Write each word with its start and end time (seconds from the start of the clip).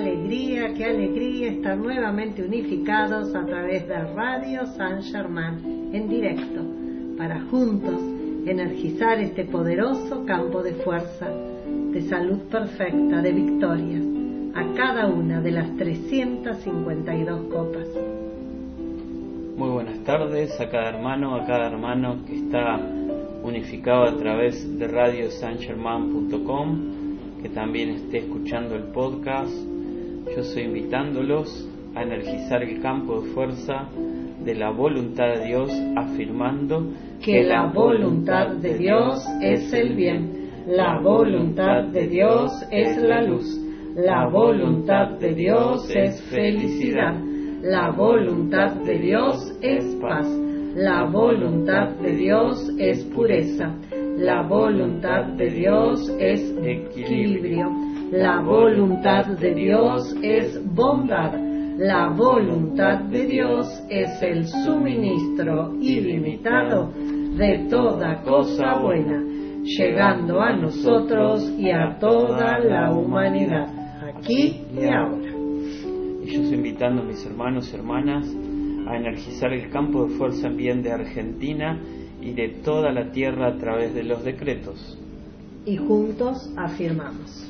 alegría, 0.00 0.72
qué 0.74 0.86
alegría 0.86 1.48
estar 1.50 1.76
nuevamente 1.76 2.42
unificados 2.42 3.34
a 3.34 3.44
través 3.44 3.86
de 3.86 3.98
Radio 4.14 4.64
San 4.66 5.02
Germán 5.02 5.90
en 5.92 6.08
directo 6.08 6.62
para 7.18 7.42
juntos 7.42 8.00
energizar 8.46 9.20
este 9.20 9.44
poderoso 9.44 10.24
campo 10.24 10.62
de 10.62 10.72
fuerza, 10.74 11.28
de 11.28 12.00
salud 12.08 12.38
perfecta, 12.50 13.20
de 13.20 13.32
victorias 13.32 14.02
a 14.54 14.72
cada 14.74 15.06
una 15.06 15.42
de 15.42 15.50
las 15.50 15.76
352 15.76 17.42
copas. 17.52 17.86
Muy 19.56 19.68
buenas 19.68 19.98
tardes 20.04 20.58
a 20.58 20.70
cada 20.70 20.88
hermano, 20.88 21.34
a 21.36 21.44
cada 21.44 21.66
hermano 21.66 22.24
que 22.26 22.36
está 22.36 22.80
unificado 23.42 24.04
a 24.04 24.16
través 24.16 24.78
de 24.78 24.88
radiosangerman.com, 24.88 26.78
que 27.42 27.50
también 27.50 27.90
esté 27.90 28.18
escuchando 28.18 28.76
el 28.76 28.84
podcast. 28.84 29.52
Yo 30.34 30.42
estoy 30.42 30.62
invitándolos 30.62 31.68
a 31.96 32.02
energizar 32.02 32.62
el 32.62 32.80
campo 32.80 33.20
de 33.20 33.30
fuerza 33.30 33.88
de 34.44 34.54
la 34.54 34.70
voluntad 34.70 35.26
de 35.26 35.46
Dios, 35.46 35.70
afirmando 35.96 36.92
Que 37.24 37.42
la 37.42 37.66
voluntad 37.66 38.56
de 38.56 38.78
Dios 38.78 39.26
es 39.42 39.72
el 39.72 39.96
bien, 39.96 40.50
la 40.68 41.00
voluntad 41.00 41.84
de 41.88 42.06
Dios 42.06 42.52
es 42.70 42.96
la 43.02 43.22
luz, 43.22 43.44
la 43.96 44.28
voluntad 44.28 45.18
de 45.18 45.34
Dios 45.34 45.90
es 45.94 46.22
felicidad, 46.30 47.20
la 47.62 47.90
voluntad 47.90 48.72
de 48.84 48.98
Dios 48.98 49.58
es 49.60 49.84
paz, 49.96 50.28
la 50.76 51.06
voluntad 51.10 51.88
de 51.96 52.14
Dios 52.14 52.70
es 52.78 53.04
pureza, 53.06 53.74
la 54.16 54.42
voluntad 54.42 55.24
de 55.36 55.50
Dios 55.50 56.08
es 56.20 56.54
equilibrio, 56.62 57.89
la 58.10 58.40
voluntad 58.40 59.26
de 59.38 59.54
Dios 59.54 60.16
es 60.20 60.60
bondad, 60.74 61.32
la 61.78 62.08
voluntad 62.08 63.02
de 63.04 63.26
Dios 63.26 63.66
es 63.88 64.20
el 64.20 64.48
suministro 64.48 65.74
ilimitado 65.80 66.90
de 67.36 67.66
toda 67.70 68.20
cosa 68.22 68.78
buena, 68.80 69.22
llegando 69.62 70.40
a 70.40 70.56
nosotros 70.56 71.54
y 71.56 71.70
a 71.70 71.98
toda 72.00 72.58
la 72.58 72.92
humanidad, 72.92 73.68
aquí 74.16 74.60
y 74.74 74.84
ahora. 74.86 75.30
Y 76.24 76.32
yo 76.32 76.42
estoy 76.42 76.54
invitando 76.54 77.02
a 77.02 77.04
mis 77.04 77.24
hermanos 77.24 77.72
y 77.72 77.76
hermanas 77.76 78.26
a 78.88 78.96
energizar 78.96 79.52
el 79.52 79.70
campo 79.70 80.06
de 80.06 80.16
fuerza 80.16 80.48
en 80.48 80.56
bien 80.56 80.82
de 80.82 80.90
Argentina 80.90 81.78
y 82.20 82.32
de 82.32 82.48
toda 82.64 82.90
la 82.90 83.12
tierra 83.12 83.46
a 83.46 83.56
través 83.56 83.94
de 83.94 84.02
los 84.02 84.24
decretos. 84.24 84.98
Y 85.64 85.76
juntos 85.76 86.52
afirmamos. 86.56 87.49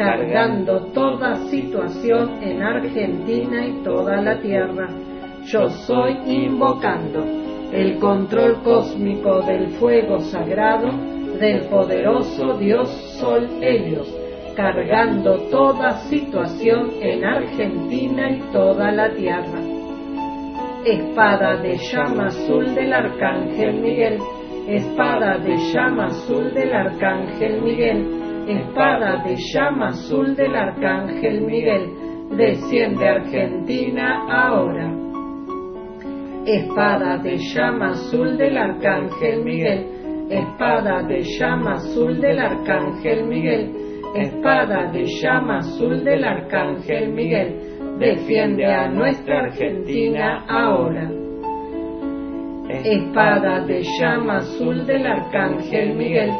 cargando 0.00 0.80
toda 0.94 1.36
situación 1.50 2.42
en 2.42 2.62
Argentina 2.62 3.66
y 3.66 3.84
toda 3.84 4.22
la 4.22 4.40
Tierra. 4.40 4.88
Yo 5.44 5.68
soy 5.68 6.16
invocando 6.24 7.22
el 7.70 7.98
control 7.98 8.62
cósmico 8.62 9.42
del 9.42 9.68
fuego 9.72 10.18
sagrado 10.20 10.88
del 11.38 11.66
poderoso 11.66 12.56
Dios 12.56 12.88
Sol 13.20 13.46
Helios, 13.60 14.08
cargando 14.56 15.36
toda 15.50 15.90
situación 16.08 16.92
en 17.02 17.22
Argentina 17.22 18.30
y 18.30 18.40
toda 18.54 18.92
la 18.92 19.10
Tierra. 19.10 19.60
Espada 20.82 21.58
de 21.58 21.76
llama 21.76 22.28
azul 22.28 22.74
del 22.74 22.94
Arcángel 22.94 23.82
Miguel, 23.82 24.18
espada 24.66 25.36
de 25.36 25.58
llama 25.74 26.06
azul 26.06 26.54
del 26.54 26.72
Arcángel 26.72 27.60
Miguel, 27.60 28.19
espada 28.50 29.22
de 29.24 29.36
llama 29.36 29.88
azul 29.88 30.34
del 30.34 30.54
Arcángel 30.54 31.42
Miguel, 31.42 31.90
desciende 32.36 33.08
Argentina 33.08 34.26
ahora. 34.28 34.92
Espada 36.46 37.18
de 37.18 37.36
llama 37.36 37.90
azul 37.90 38.36
del 38.36 38.56
Arcángel 38.56 39.44
Miguel, 39.44 39.86
espada 40.30 41.02
de 41.02 41.22
llama 41.22 41.74
azul 41.74 42.20
del 42.20 42.38
Arcángel 42.38 43.26
Miguel, 43.26 43.72
espada 44.14 44.90
de 44.90 45.04
llama 45.04 45.58
azul 45.58 46.02
del 46.02 46.24
Arcángel 46.24 47.12
Miguel, 47.12 47.54
defiende 47.98 48.64
a 48.66 48.88
nuestra 48.88 49.40
Argentina 49.40 50.44
ahora. 50.48 51.10
Espada 52.68 53.60
de 53.66 53.82
llama 53.98 54.38
azul 54.38 54.86
del 54.86 55.06
Arcángel 55.06 55.94
Miguel, 55.96 56.30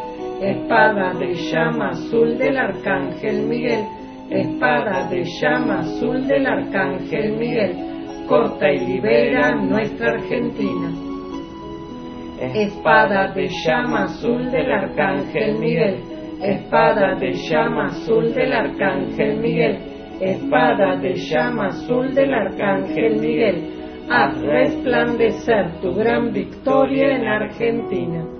espada 0.41 1.13
de 1.19 1.35
llama 1.35 1.91
azul 1.91 2.39
del 2.39 2.57
Arcángel 2.57 3.47
Miguel, 3.47 3.85
espada 4.31 5.09
de 5.11 5.25
llama 5.25 5.81
azul 5.81 6.27
del 6.27 6.47
Arcángel 6.47 7.37
Miguel, 7.37 7.75
corta 8.27 8.71
y 8.71 8.87
libera 8.87 9.55
nuestra 9.57 10.13
Argentina. 10.13 10.91
Espada 12.41 13.29
de 13.35 13.49
llama 13.49 14.05
azul 14.05 14.51
del 14.51 14.73
Arcángel 14.73 15.59
Miguel, 15.59 15.97
espada 16.43 17.17
de 17.17 17.33
llama 17.33 17.87
azul 17.87 18.33
del 18.33 18.53
Arcángel 18.53 19.37
Miguel, 19.41 19.79
espada 20.21 20.97
de 20.97 21.15
llama 21.17 21.67
azul 21.67 22.15
del 22.15 22.33
Arcángel 22.33 23.21
Miguel, 23.21 24.07
haz 24.09 24.41
resplandecer 24.41 25.81
tu 25.83 25.95
gran 25.95 26.33
victoria 26.33 27.17
en 27.17 27.27
Argentina. 27.27 28.40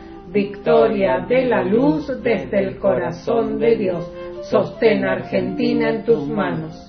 Victoria 0.31 1.25
de 1.27 1.45
la 1.45 1.61
luz 1.61 2.07
desde 2.23 2.59
el 2.59 2.79
corazón 2.79 3.59
de 3.59 3.75
Dios. 3.75 4.11
Sostén 4.43 5.03
Argentina 5.03 5.89
en 5.89 6.03
tus 6.05 6.27
manos. 6.27 6.87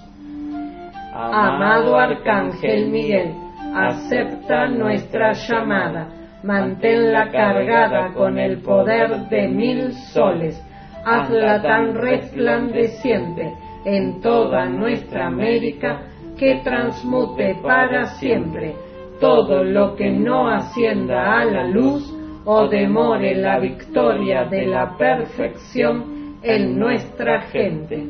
Amado 1.13 1.99
Arcángel 1.99 2.89
Miguel, 2.89 3.35
acepta 3.75 4.69
nuestra 4.69 5.33
llamada, 5.33 6.09
manténla 6.43 7.31
cargada 7.31 8.13
con 8.15 8.39
el 8.39 8.63
poder 8.63 9.29
de 9.29 9.49
mil 9.49 9.93
soles, 9.93 10.63
hazla 11.05 11.61
tan 11.61 11.95
resplandeciente 11.95 13.53
en 13.85 14.21
toda 14.21 14.67
nuestra 14.67 15.27
América 15.27 16.01
que 16.39 16.61
transmute 16.65 17.57
para 17.63 18.07
siempre 18.07 18.75
todo 19.21 19.63
lo 19.63 19.95
que 19.97 20.11
no 20.11 20.49
ascienda 20.49 21.41
a 21.41 21.45
la 21.45 21.65
luz 21.65 22.12
o 22.45 22.69
demore 22.69 23.35
la 23.37 23.59
victoria 23.59 24.45
de 24.45 24.67
la 24.67 24.97
perfección 24.97 26.39
en 26.43 26.79
nuestra 26.79 27.43
gente. 27.43 28.05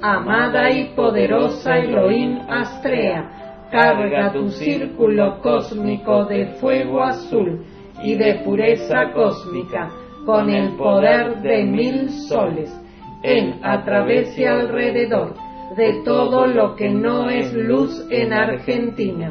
Amada 0.00 0.70
y 0.70 0.94
poderosa 0.94 1.76
Elohim 1.78 2.38
Astrea, 2.48 3.66
carga 3.70 4.32
tu 4.32 4.48
círculo 4.50 5.40
cósmico 5.42 6.24
de 6.24 6.46
fuego 6.60 7.02
azul 7.02 7.64
y 8.02 8.14
de 8.14 8.36
pureza 8.44 9.12
cósmica 9.12 9.90
con 10.24 10.50
el 10.50 10.76
poder 10.76 11.42
de 11.42 11.64
mil 11.64 12.10
soles, 12.10 12.70
en, 13.22 13.64
a 13.64 13.82
través 13.84 14.38
y 14.38 14.44
alrededor 14.44 15.34
de 15.76 16.02
todo 16.04 16.46
lo 16.46 16.76
que 16.76 16.88
no 16.88 17.28
es 17.28 17.52
luz 17.52 18.06
en 18.10 18.32
Argentina. 18.32 19.30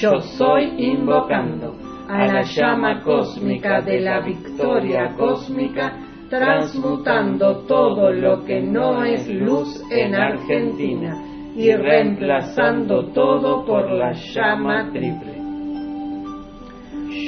Yo 0.00 0.20
soy 0.20 0.74
invocando 0.76 1.76
a 2.08 2.26
la 2.26 2.42
llama 2.42 3.00
cósmica 3.02 3.80
de 3.80 4.00
la 4.00 4.20
victoria 4.20 5.14
cósmica, 5.16 6.00
transmutando 6.28 7.58
todo 7.68 8.10
lo 8.10 8.44
que 8.44 8.60
no 8.60 9.04
es 9.04 9.28
luz 9.28 9.80
en 9.92 10.16
Argentina 10.16 11.16
y 11.54 11.70
reemplazando 11.72 13.06
todo 13.12 13.64
por 13.64 13.88
la 13.92 14.12
llama 14.12 14.90
triple. 14.92 15.40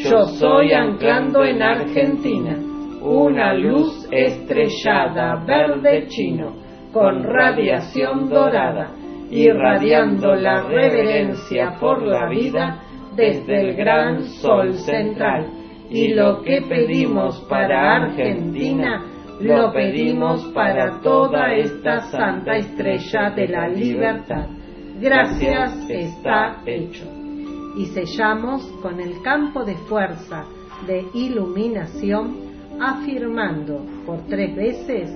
Yo 0.02 0.24
soy 0.24 0.72
anclando 0.72 1.44
en 1.44 1.62
Argentina 1.62 2.58
una 3.00 3.54
luz 3.54 4.08
estrellada 4.10 5.36
verde 5.46 6.08
chino 6.08 6.52
con 6.92 7.22
radiación 7.22 8.28
dorada, 8.28 8.90
irradiando 9.30 10.34
la 10.34 10.62
reverencia 10.62 11.76
por 11.80 12.02
la 12.02 12.28
vida 12.28 12.82
desde 13.14 13.60
el 13.60 13.76
gran 13.76 14.24
sol 14.24 14.74
central. 14.74 15.46
Y 15.90 16.14
lo 16.14 16.42
que 16.42 16.62
pedimos 16.62 17.40
para 17.48 17.96
Argentina, 17.96 19.04
lo 19.40 19.72
pedimos 19.72 20.44
para 20.54 21.00
toda 21.00 21.52
esta 21.54 22.00
santa 22.10 22.56
estrella 22.56 23.30
de 23.30 23.48
la 23.48 23.68
libertad. 23.68 24.46
Gracias 25.00 25.88
está 25.88 26.62
hecho. 26.66 27.04
Y 27.76 27.86
sellamos 27.86 28.66
con 28.82 29.00
el 29.00 29.20
campo 29.22 29.64
de 29.64 29.74
fuerza 29.74 30.44
de 30.86 31.04
iluminación, 31.14 32.36
afirmando 32.80 33.84
por 34.04 34.26
tres 34.26 34.54
veces, 34.54 35.14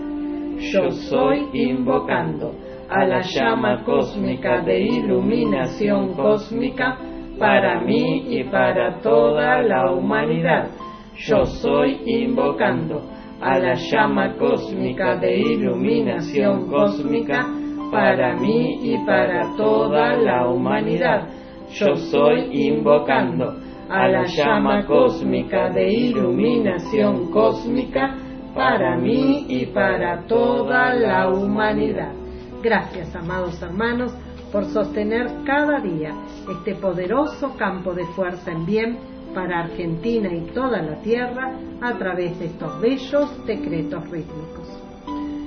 yo 0.72 0.90
soy 0.90 1.48
invocando 1.52 2.54
a 2.90 3.04
la 3.06 3.20
llama 3.20 3.84
cósmica 3.84 4.62
de 4.62 4.80
iluminación 4.80 6.14
cósmica 6.14 6.98
para 7.38 7.80
mí 7.80 8.26
y 8.28 8.44
para 8.44 9.00
toda 9.00 9.62
la 9.62 9.92
humanidad. 9.92 10.68
Yo 11.16 11.44
soy 11.46 12.00
invocando 12.04 13.02
a 13.40 13.58
la 13.58 13.74
llama 13.74 14.34
cósmica 14.36 15.16
de 15.16 15.36
iluminación 15.36 16.68
cósmica 16.68 17.46
para 17.92 18.34
mí 18.34 18.80
y 18.82 18.98
para 19.06 19.56
toda 19.56 20.16
la 20.16 20.48
humanidad. 20.48 21.28
Yo 21.72 21.94
soy 21.94 22.48
invocando 22.68 23.54
a 23.88 24.08
la 24.08 24.24
llama 24.24 24.84
cósmica 24.86 25.70
de 25.70 25.92
iluminación 25.92 27.30
cósmica 27.30 28.16
para 28.54 28.96
mí 28.96 29.46
y 29.48 29.66
para 29.66 30.26
toda 30.26 30.94
la 30.94 31.28
humanidad. 31.28 32.12
Gracias, 32.62 33.16
amados 33.16 33.62
hermanos, 33.62 34.12
por 34.52 34.66
sostener 34.66 35.28
cada 35.46 35.80
día 35.80 36.12
este 36.50 36.74
poderoso 36.74 37.56
campo 37.56 37.94
de 37.94 38.04
fuerza 38.08 38.52
en 38.52 38.66
bien 38.66 38.98
para 39.34 39.60
Argentina 39.60 40.28
y 40.30 40.42
toda 40.52 40.82
la 40.82 41.00
tierra 41.00 41.56
a 41.80 41.96
través 41.96 42.38
de 42.38 42.46
estos 42.46 42.78
bellos 42.82 43.46
decretos 43.46 44.10
rítmicos. 44.10 44.68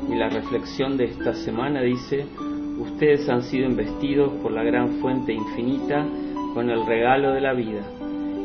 Y 0.10 0.16
la 0.16 0.30
reflexión 0.30 0.98
de 0.98 1.06
esta 1.06 1.34
semana 1.34 1.82
dice, 1.82 2.26
ustedes 2.80 3.30
han 3.30 3.44
sido 3.44 3.68
investidos 3.68 4.34
por 4.42 4.52
la 4.52 4.64
gran 4.64 5.00
fuente 5.00 5.34
infinita 5.34 6.08
con 6.56 6.72
el 6.72 6.84
regalo 6.88 7.34
de 7.34 7.42
la 7.42 7.54
vida, 7.54 7.84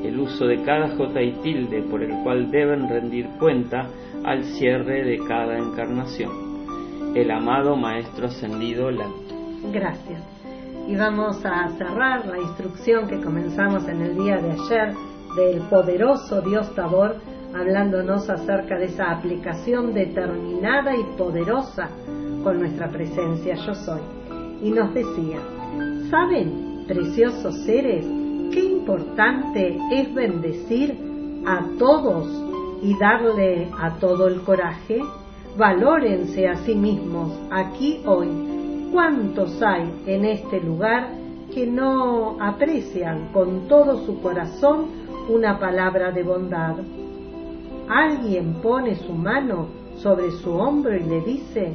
el 0.05 0.19
uso 0.19 0.45
de 0.45 0.63
cada 0.63 0.95
jota 0.95 1.23
y 1.23 1.33
tilde 1.41 1.83
por 1.85 2.03
el 2.03 2.13
cual 2.23 2.51
deben 2.51 2.87
rendir 2.87 3.29
cuenta 3.39 3.89
al 4.25 4.45
cierre 4.45 5.05
de 5.05 5.19
cada 5.27 5.57
encarnación. 5.57 6.48
El 7.19 7.33
amado 7.33 7.75
Maestro 7.75 8.29
Ascendido 8.29 8.93
Lanto. 8.93 9.35
Gracias. 9.73 10.23
Y 10.87 10.95
vamos 10.95 11.45
a 11.45 11.69
cerrar 11.71 12.25
la 12.27 12.39
instrucción 12.39 13.09
que 13.09 13.21
comenzamos 13.21 13.89
en 13.89 14.03
el 14.03 14.17
día 14.17 14.37
de 14.37 14.53
ayer 14.53 14.95
del 15.35 15.63
poderoso 15.63 16.41
Dios 16.43 16.73
Tabor, 16.77 17.17
hablándonos 17.53 18.31
acerca 18.31 18.79
de 18.79 18.85
esa 18.85 19.11
aplicación 19.11 19.95
determinada 19.95 20.95
y 20.95 21.03
poderosa 21.19 21.89
con 22.45 22.61
nuestra 22.61 22.89
presencia 22.89 23.57
yo 23.67 23.75
soy. 23.75 24.01
Y 24.63 24.71
nos 24.71 24.95
decía, 24.95 25.41
¿saben, 26.11 26.85
preciosos 26.87 27.65
seres, 27.65 28.07
qué 28.53 28.63
importante 28.63 29.77
es 29.91 30.15
bendecir 30.15 30.97
a 31.45 31.67
todos 31.81 32.29
y 32.81 32.97
darle 32.97 33.69
a 33.77 33.97
todo 33.97 34.29
el 34.29 34.41
coraje? 34.43 35.03
Valórense 35.59 36.47
a 36.47 36.55
sí 36.59 36.73
mismos 36.73 37.33
aquí 37.51 38.01
hoy. 38.07 38.29
¿Cuántos 38.93 39.61
hay 39.61 39.93
en 40.07 40.25
este 40.25 40.61
lugar 40.61 41.09
que 41.53 41.67
no 41.67 42.37
aprecian 42.41 43.33
con 43.33 43.67
todo 43.67 44.07
su 44.07 44.21
corazón 44.21 44.87
una 45.29 45.59
palabra 45.59 46.13
de 46.13 46.23
bondad? 46.23 46.77
Alguien 47.89 48.61
pone 48.63 48.95
su 49.05 49.13
mano 49.13 49.67
sobre 49.97 50.31
su 50.31 50.53
hombro 50.53 50.97
y 50.97 51.03
le 51.03 51.23
dice, 51.23 51.73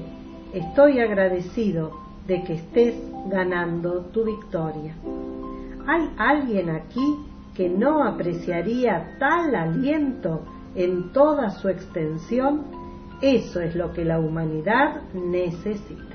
estoy 0.53 1.01
agradecido 1.01 1.91
de 2.25 2.41
que 2.45 2.53
estés 2.53 2.95
ganando 3.29 4.05
tu 4.13 4.23
victoria. 4.23 4.95
¿Hay 5.87 6.09
alguien 6.17 6.69
aquí 6.69 7.17
que 7.53 7.67
no 7.67 8.01
apreciaría 8.05 9.17
tal 9.19 9.53
aliento 9.53 10.39
en 10.73 11.11
toda 11.11 11.49
su 11.49 11.67
extensión? 11.67 12.82
Eso 13.23 13.61
es 13.61 13.73
lo 13.73 13.93
que 13.93 14.03
la 14.03 14.19
humanidad 14.19 15.03
necesita. 15.13 16.13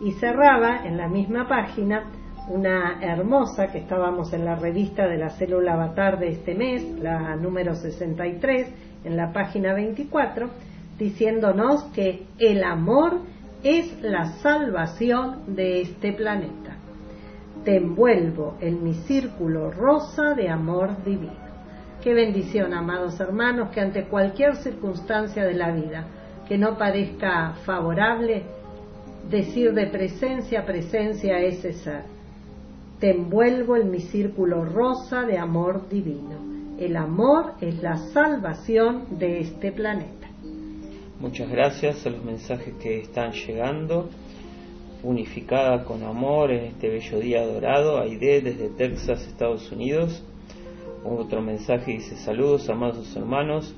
Y 0.00 0.12
cerraba 0.12 0.86
en 0.86 0.96
la 0.96 1.08
misma 1.08 1.48
página 1.48 2.04
una 2.48 3.00
hermosa 3.02 3.66
que 3.72 3.78
estábamos 3.78 4.32
en 4.32 4.44
la 4.44 4.54
revista 4.54 5.08
de 5.08 5.18
la 5.18 5.30
célula 5.30 5.72
avatar 5.74 6.20
de 6.20 6.28
este 6.28 6.54
mes, 6.54 6.84
la 7.00 7.34
número 7.34 7.74
63, 7.74 8.68
en 9.02 9.16
la 9.16 9.32
página 9.32 9.74
24, 9.74 10.50
diciéndonos 10.96 11.82
que 11.94 12.28
el 12.38 12.62
amor 12.62 13.22
es 13.64 14.00
la 14.00 14.26
salvación 14.40 15.56
de 15.56 15.80
este 15.80 16.12
planeta. 16.12 16.76
Te 17.64 17.74
envuelvo 17.74 18.54
en 18.60 18.84
mi 18.84 18.94
círculo 18.94 19.72
rosa 19.72 20.34
de 20.36 20.48
amor 20.48 21.02
divino. 21.02 21.49
Qué 22.02 22.14
bendición, 22.14 22.72
amados 22.72 23.20
hermanos, 23.20 23.70
que 23.70 23.80
ante 23.80 24.04
cualquier 24.04 24.56
circunstancia 24.56 25.44
de 25.44 25.52
la 25.52 25.70
vida 25.70 26.06
que 26.48 26.56
no 26.56 26.78
parezca 26.78 27.54
favorable, 27.66 28.42
decir 29.30 29.74
de 29.74 29.86
presencia 29.86 30.60
a 30.60 30.66
presencia 30.66 31.38
ese 31.40 31.74
ser. 31.74 32.04
Te 32.98 33.10
envuelvo 33.10 33.76
en 33.76 33.90
mi 33.90 34.00
círculo 34.00 34.64
rosa 34.64 35.22
de 35.22 35.36
amor 35.36 35.88
divino. 35.90 36.76
El 36.78 36.96
amor 36.96 37.52
es 37.60 37.82
la 37.82 37.98
salvación 37.98 39.18
de 39.18 39.40
este 39.40 39.70
planeta. 39.70 40.28
Muchas 41.20 41.50
gracias 41.50 42.06
a 42.06 42.10
los 42.10 42.24
mensajes 42.24 42.74
que 42.82 43.00
están 43.00 43.32
llegando. 43.32 44.08
Unificada 45.02 45.84
con 45.84 46.02
amor 46.02 46.50
en 46.50 46.64
este 46.64 46.88
bello 46.88 47.20
día 47.20 47.46
dorado, 47.46 48.00
Aide 48.00 48.40
desde 48.40 48.70
Texas, 48.70 49.26
Estados 49.26 49.70
Unidos. 49.70 50.24
Otro 51.04 51.40
mensaje 51.40 51.92
dice 51.92 52.16
saludos, 52.16 52.68
amados 52.68 53.16
hermanos, 53.16 53.74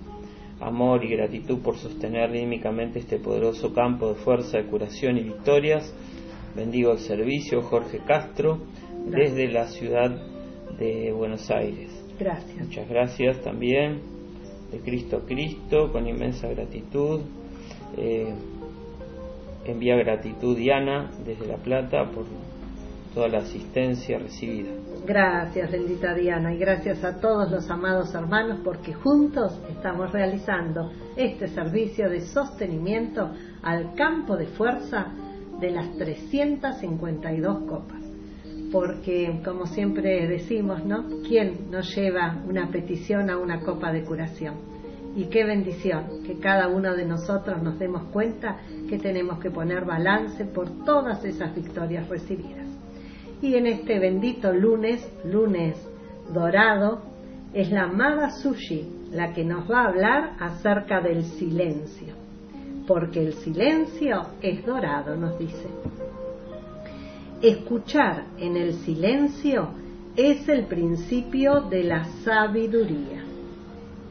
amor 0.60 1.04
y 1.04 1.08
gratitud 1.08 1.60
por 1.60 1.76
sostener 1.76 2.30
rítmicamente 2.30 2.98
este 2.98 3.18
poderoso 3.18 3.72
campo 3.72 4.08
de 4.08 4.14
fuerza, 4.16 4.58
de 4.58 4.64
curación 4.64 5.18
y 5.18 5.22
victorias. 5.22 5.94
Bendigo 6.56 6.92
el 6.92 6.98
servicio, 6.98 7.62
Jorge 7.62 8.00
Castro, 8.06 8.58
desde 9.06 9.48
la 9.48 9.68
ciudad 9.68 10.10
de 10.78 11.12
Buenos 11.12 11.48
Aires. 11.50 11.90
Gracias. 12.18 12.66
Muchas 12.66 12.88
gracias 12.88 13.40
también, 13.42 14.00
de 14.72 14.80
Cristo 14.80 15.18
a 15.18 15.26
Cristo, 15.26 15.92
con 15.92 16.08
inmensa 16.08 16.48
gratitud. 16.48 17.20
Eh, 17.96 18.34
envía 19.64 19.94
gratitud 19.96 20.56
Diana 20.56 21.10
desde 21.24 21.46
La 21.46 21.56
Plata 21.56 22.10
por 22.10 22.24
toda 23.14 23.28
la 23.28 23.38
asistencia 23.38 24.18
recibida. 24.18 24.70
Gracias, 25.06 25.70
bendita 25.70 26.14
Diana, 26.14 26.54
y 26.54 26.58
gracias 26.58 27.02
a 27.04 27.20
todos 27.20 27.50
los 27.50 27.68
amados 27.70 28.14
hermanos 28.14 28.60
porque 28.64 28.92
juntos 28.92 29.60
estamos 29.68 30.12
realizando 30.12 30.92
este 31.16 31.48
servicio 31.48 32.08
de 32.08 32.20
sostenimiento 32.20 33.30
al 33.62 33.94
campo 33.94 34.36
de 34.36 34.46
fuerza 34.46 35.12
de 35.60 35.70
las 35.70 35.96
352 35.96 37.64
copas. 37.68 38.00
Porque, 38.70 39.40
como 39.44 39.66
siempre 39.66 40.26
decimos, 40.26 40.84
¿no? 40.84 41.06
¿Quién 41.28 41.70
nos 41.70 41.94
lleva 41.94 42.42
una 42.48 42.70
petición 42.70 43.28
a 43.28 43.36
una 43.36 43.60
copa 43.60 43.92
de 43.92 44.02
curación? 44.02 44.54
Y 45.14 45.26
qué 45.26 45.44
bendición 45.44 46.22
que 46.24 46.38
cada 46.38 46.68
uno 46.68 46.96
de 46.96 47.04
nosotros 47.04 47.62
nos 47.62 47.78
demos 47.78 48.04
cuenta 48.04 48.60
que 48.88 48.98
tenemos 48.98 49.38
que 49.40 49.50
poner 49.50 49.84
balance 49.84 50.46
por 50.46 50.84
todas 50.84 51.22
esas 51.22 51.54
victorias 51.54 52.08
recibidas. 52.08 52.61
Y 53.42 53.56
en 53.56 53.66
este 53.66 53.98
bendito 53.98 54.52
lunes, 54.52 55.06
lunes 55.24 55.76
dorado, 56.32 57.02
es 57.52 57.70
la 57.70 57.82
amada 57.82 58.30
Sushi 58.30 59.02
la 59.10 59.34
que 59.34 59.44
nos 59.44 59.70
va 59.70 59.82
a 59.82 59.88
hablar 59.88 60.36
acerca 60.38 61.00
del 61.00 61.24
silencio. 61.24 62.14
Porque 62.86 63.20
el 63.20 63.34
silencio 63.34 64.26
es 64.40 64.64
dorado, 64.64 65.16
nos 65.16 65.38
dice. 65.38 65.66
Escuchar 67.42 68.26
en 68.38 68.56
el 68.56 68.74
silencio 68.74 69.70
es 70.16 70.48
el 70.48 70.66
principio 70.66 71.62
de 71.62 71.84
la 71.84 72.04
sabiduría. 72.24 73.24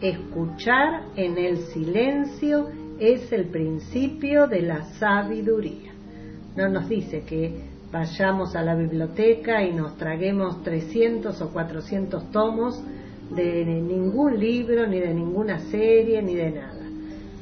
Escuchar 0.01 1.05
en 1.15 1.37
el 1.37 1.57
silencio 1.57 2.67
es 2.99 3.31
el 3.31 3.45
principio 3.47 4.47
de 4.47 4.61
la 4.61 4.83
sabiduría. 4.99 5.93
No 6.55 6.67
nos 6.69 6.89
dice 6.89 7.23
que 7.23 7.70
vayamos 7.91 8.55
a 8.55 8.63
la 8.63 8.75
biblioteca 8.75 9.63
y 9.63 9.73
nos 9.73 9.97
traguemos 9.97 10.63
300 10.63 11.41
o 11.41 11.49
400 11.49 12.31
tomos 12.31 12.81
de 13.35 13.65
ningún 13.65 14.39
libro, 14.39 14.87
ni 14.87 14.99
de 14.99 15.13
ninguna 15.13 15.59
serie, 15.69 16.21
ni 16.21 16.35
de 16.35 16.51
nada, 16.51 16.83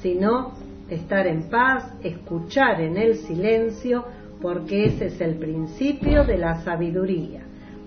sino 0.01 0.53
estar 0.89 1.27
en 1.27 1.50
paz, 1.50 1.91
escuchar 2.03 2.82
en 2.82 2.98
el 2.98 3.18
silencio, 3.18 4.06
porque 4.41 4.86
ese 4.86 5.08
es 5.08 5.22
el 5.22 5.36
principio 5.36 6.24
de 6.24 6.38
la 6.38 6.62
sabiduría, 6.63 7.41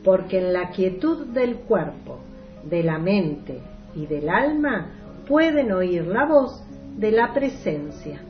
porque 0.04 0.38
en 0.38 0.52
la 0.52 0.70
quietud 0.70 1.26
del 1.28 1.56
cuerpo, 1.56 2.18
de 2.64 2.82
la 2.82 2.98
mente 2.98 3.58
y 3.94 4.06
del 4.06 4.28
alma 4.28 4.88
pueden 5.26 5.72
oír 5.72 6.06
la 6.06 6.26
voz 6.26 6.62
de 6.96 7.10
la 7.10 7.32
presencia, 7.32 8.20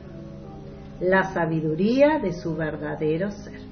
la 0.99 1.33
sabiduría 1.33 2.19
de 2.19 2.33
su 2.33 2.55
verdadero 2.55 3.31
ser. 3.31 3.62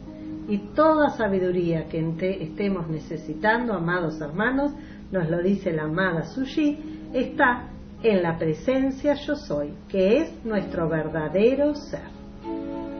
Y 0.51 0.57
toda 0.75 1.11
sabiduría 1.11 1.87
que 1.87 1.97
estemos 2.41 2.89
necesitando, 2.89 3.73
amados 3.73 4.19
hermanos, 4.19 4.73
nos 5.09 5.29
lo 5.29 5.41
dice 5.41 5.71
la 5.71 5.83
amada 5.83 6.23
Sushi, 6.25 7.07
está 7.13 7.69
en 8.03 8.21
la 8.21 8.37
presencia 8.37 9.13
yo 9.13 9.37
soy, 9.37 9.73
que 9.87 10.17
es 10.17 10.43
nuestro 10.43 10.89
verdadero 10.89 11.73
ser. 11.73 12.03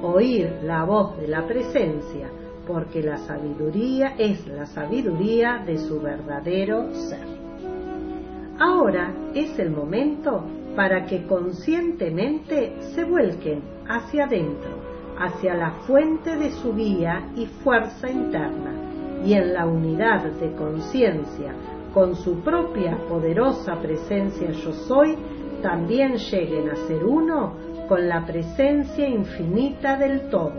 Oír 0.02 0.50
la 0.64 0.86
voz 0.86 1.18
de 1.18 1.28
la 1.28 1.46
presencia, 1.46 2.30
porque 2.66 3.04
la 3.04 3.18
sabiduría 3.18 4.16
es 4.18 4.48
la 4.48 4.66
sabiduría 4.68 5.62
de 5.66 5.78
su 5.78 6.00
verdadero 6.00 6.96
ser. 6.96 7.28
Ahora 8.60 9.14
es 9.36 9.60
el 9.60 9.72
momento 9.72 10.46
para 10.78 11.06
que 11.06 11.28
conscientemente 11.28 12.78
se 12.96 13.04
vuelquen 13.04 13.62
hacia 13.90 14.24
adentro, 14.24 14.91
hacia 15.22 15.54
la 15.54 15.72
fuente 15.86 16.36
de 16.36 16.52
su 16.52 16.74
guía 16.74 17.30
y 17.36 17.46
fuerza 17.46 18.10
interna, 18.10 18.72
y 19.24 19.34
en 19.34 19.54
la 19.54 19.68
unidad 19.68 20.24
de 20.24 20.52
conciencia 20.54 21.54
con 21.94 22.16
su 22.16 22.40
propia 22.40 22.98
poderosa 23.08 23.76
presencia 23.76 24.50
yo 24.52 24.72
soy, 24.72 25.16
también 25.62 26.16
lleguen 26.16 26.70
a 26.72 26.76
ser 26.88 27.04
uno 27.04 27.54
con 27.88 28.08
la 28.08 28.26
presencia 28.26 29.08
infinita 29.08 29.98
del 29.98 30.30
todo, 30.30 30.54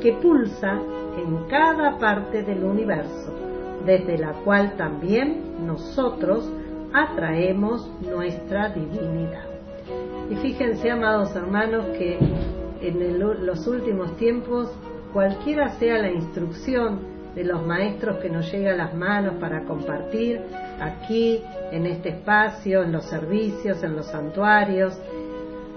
que 0.00 0.12
pulsa 0.12 0.78
en 1.16 1.48
cada 1.48 1.98
parte 1.98 2.44
del 2.44 2.62
universo, 2.62 3.34
desde 3.84 4.18
la 4.18 4.32
cual 4.44 4.76
también 4.76 5.66
nosotros 5.66 6.48
atraemos 6.92 7.90
nuestra 8.00 8.68
divinidad. 8.68 9.46
Y 10.30 10.36
fíjense, 10.36 10.90
amados 10.90 11.34
hermanos, 11.34 11.86
que 11.98 12.18
en 12.80 13.18
los 13.46 13.66
últimos 13.66 14.16
tiempos, 14.16 14.70
cualquiera 15.12 15.70
sea 15.78 15.98
la 15.98 16.10
instrucción 16.10 17.00
de 17.34 17.44
los 17.44 17.64
maestros 17.66 18.18
que 18.18 18.30
nos 18.30 18.50
llega 18.50 18.72
a 18.72 18.76
las 18.76 18.94
manos 18.94 19.34
para 19.40 19.64
compartir 19.64 20.40
aquí, 20.80 21.42
en 21.70 21.86
este 21.86 22.10
espacio, 22.10 22.82
en 22.82 22.92
los 22.92 23.04
servicios, 23.04 23.82
en 23.82 23.96
los 23.96 24.06
santuarios, 24.06 24.98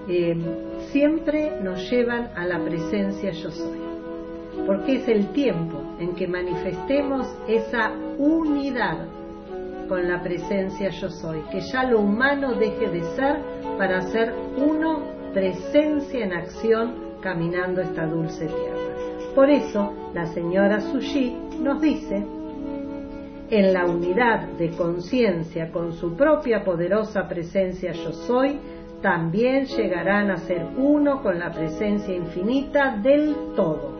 eh, 0.08 0.36
siempre 0.90 1.60
nos 1.62 1.88
llevan 1.90 2.30
a 2.34 2.44
la 2.46 2.58
presencia 2.58 3.30
yo 3.30 3.50
soy, 3.50 3.78
porque 4.66 4.96
es 4.96 5.08
el 5.08 5.28
tiempo 5.28 5.80
en 6.00 6.14
que 6.14 6.26
manifestemos 6.26 7.28
esa 7.46 7.92
unidad 8.18 9.06
con 9.88 10.08
la 10.08 10.22
presencia 10.22 10.88
yo 10.90 11.10
soy, 11.10 11.40
que 11.52 11.60
ya 11.60 11.84
lo 11.84 12.00
humano 12.00 12.54
deje 12.54 12.88
de 12.88 13.02
ser 13.14 13.36
para 13.78 14.00
ser 14.02 14.34
uno 14.56 15.21
presencia 15.32 16.24
en 16.24 16.32
acción 16.32 16.94
caminando 17.20 17.80
esta 17.80 18.06
dulce 18.06 18.46
tierra. 18.46 19.34
Por 19.34 19.48
eso 19.48 19.92
la 20.12 20.26
señora 20.26 20.80
Sushi 20.80 21.36
nos 21.60 21.80
dice, 21.80 22.24
en 23.50 23.72
la 23.72 23.86
unidad 23.86 24.48
de 24.58 24.70
conciencia 24.70 25.70
con 25.70 25.92
su 25.92 26.14
propia 26.16 26.64
poderosa 26.64 27.28
presencia 27.28 27.92
yo 27.92 28.12
soy, 28.12 28.58
también 29.00 29.66
llegarán 29.66 30.30
a 30.30 30.38
ser 30.38 30.64
uno 30.76 31.22
con 31.22 31.38
la 31.38 31.50
presencia 31.50 32.14
infinita 32.14 32.96
del 33.02 33.34
todo, 33.56 33.90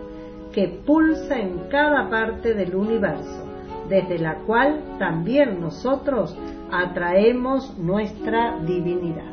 que 0.52 0.68
pulsa 0.86 1.38
en 1.38 1.68
cada 1.70 2.08
parte 2.08 2.54
del 2.54 2.74
universo, 2.74 3.46
desde 3.88 4.18
la 4.18 4.36
cual 4.46 4.96
también 4.98 5.60
nosotros 5.60 6.36
atraemos 6.70 7.76
nuestra 7.78 8.58
divinidad. 8.64 9.31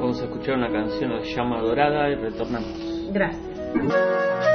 Vamos 0.00 0.18
a 0.18 0.24
escuchar 0.24 0.56
una 0.56 0.72
canción 0.72 1.10
de 1.10 1.24
llama 1.34 1.60
dorada 1.60 2.08
y 2.08 2.14
retornamos. 2.14 3.10
Gracias, 3.12 4.49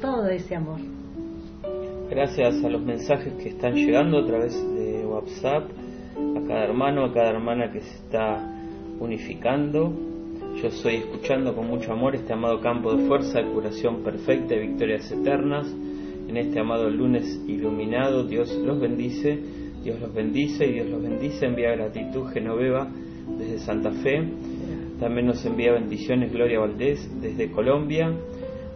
todo 0.00 0.28
ese 0.28 0.56
amor. 0.56 0.80
Gracias 2.10 2.64
a 2.64 2.68
los 2.68 2.82
mensajes 2.82 3.32
que 3.34 3.50
están 3.50 3.74
llegando 3.74 4.18
a 4.18 4.26
través 4.26 4.52
de 4.74 5.06
WhatsApp, 5.06 5.70
a 6.16 6.48
cada 6.48 6.64
hermano, 6.64 7.04
a 7.04 7.12
cada 7.12 7.30
hermana 7.30 7.70
que 7.70 7.80
se 7.80 7.94
está 7.98 8.52
unificando. 8.98 9.92
Yo 10.60 10.68
estoy 10.68 10.96
escuchando 10.96 11.54
con 11.54 11.68
mucho 11.68 11.92
amor 11.92 12.16
este 12.16 12.32
amado 12.32 12.60
campo 12.60 12.92
de 12.96 13.06
fuerza, 13.06 13.40
de 13.40 13.52
curación 13.52 14.02
perfecta 14.02 14.56
y 14.56 14.66
victorias 14.66 15.10
eternas. 15.12 15.72
En 16.28 16.36
este 16.36 16.58
amado 16.58 16.90
lunes 16.90 17.40
iluminado, 17.46 18.24
Dios 18.24 18.52
los 18.56 18.80
bendice, 18.80 19.38
Dios 19.84 20.00
los 20.00 20.12
bendice 20.12 20.66
y 20.66 20.72
Dios 20.72 20.88
los 20.88 21.00
bendice. 21.00 21.46
Envía 21.46 21.76
gratitud 21.76 22.26
Genoveva 22.32 22.88
desde 23.38 23.58
Santa 23.58 23.92
Fe. 23.92 24.28
También 24.98 25.26
nos 25.26 25.46
envía 25.46 25.72
bendiciones 25.72 26.32
Gloria 26.32 26.58
Valdés 26.58 27.08
desde 27.20 27.52
Colombia. 27.52 28.12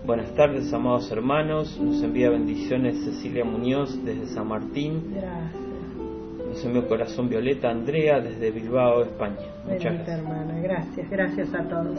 Buenas 0.06 0.34
tardes, 0.34 0.70
amados 0.74 1.10
hermanos. 1.10 1.80
Nos 1.80 2.02
envía 2.02 2.28
bendiciones 2.28 3.02
Cecilia 3.04 3.42
Muñoz 3.42 4.04
desde 4.04 4.26
San 4.26 4.48
Martín. 4.48 5.02
Gracias. 5.14 5.62
Nos 6.46 6.62
envía 6.62 6.86
corazón 6.86 7.30
violeta 7.30 7.70
Andrea 7.70 8.20
desde 8.20 8.50
Bilbao, 8.50 9.02
España. 9.02 9.38
Muchas 9.64 9.82
Bendita 9.82 10.04
gracias. 10.04 10.18
hermana, 10.18 10.60
gracias, 10.60 11.10
gracias 11.10 11.54
a 11.54 11.62
todos. 11.70 11.98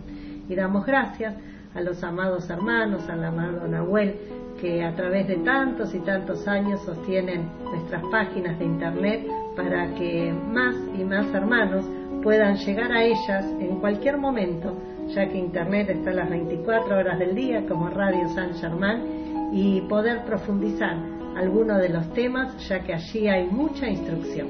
Y 0.49 0.57
damos 0.57 0.85
gracias 0.85 1.37
a 1.77 1.81
los 1.81 2.03
amados 2.03 2.51
hermanos, 2.51 3.09
al 3.09 3.25
amado 3.25 3.69
Nahuel, 3.69 4.17
que 4.61 4.83
a 4.83 4.97
través 4.97 5.29
de 5.29 5.37
tantos 5.37 5.95
y 5.95 6.01
tantos 6.01 6.49
años 6.49 6.81
sostienen 6.85 7.49
nuestras 7.63 8.03
páginas 8.11 8.59
de 8.59 8.65
internet 8.65 9.29
para 9.57 9.95
que 9.95 10.33
más 10.33 10.75
y 10.99 11.05
más 11.05 11.33
hermanos 11.33 11.85
puedan 12.23 12.57
llegar 12.57 12.93
a 12.93 13.05
ellas 13.05 13.45
en 13.61 13.81
cualquier 13.81 14.19
momento, 14.19 14.77
ya 15.09 15.29
que 15.29 15.39
internet 15.39 15.91
está 15.91 16.11
a 16.11 16.15
las 16.15 16.31
24 16.31 16.99
horas 16.99 17.19
del 17.19 17.35
día 17.35 17.67
como 17.67 17.89
Radio 17.89 18.29
San 18.35 18.55
Germán 18.55 19.51
y 19.53 19.81
poder 19.83 20.25
profundizar 20.25 20.97
algunos 21.37 21.81
de 21.81 21.89
los 21.89 22.13
temas, 22.13 22.69
ya 22.69 22.81
que 22.81 22.95
allí 22.95 23.29
hay 23.29 23.47
mucha 23.47 23.89
instrucción. 23.89 24.49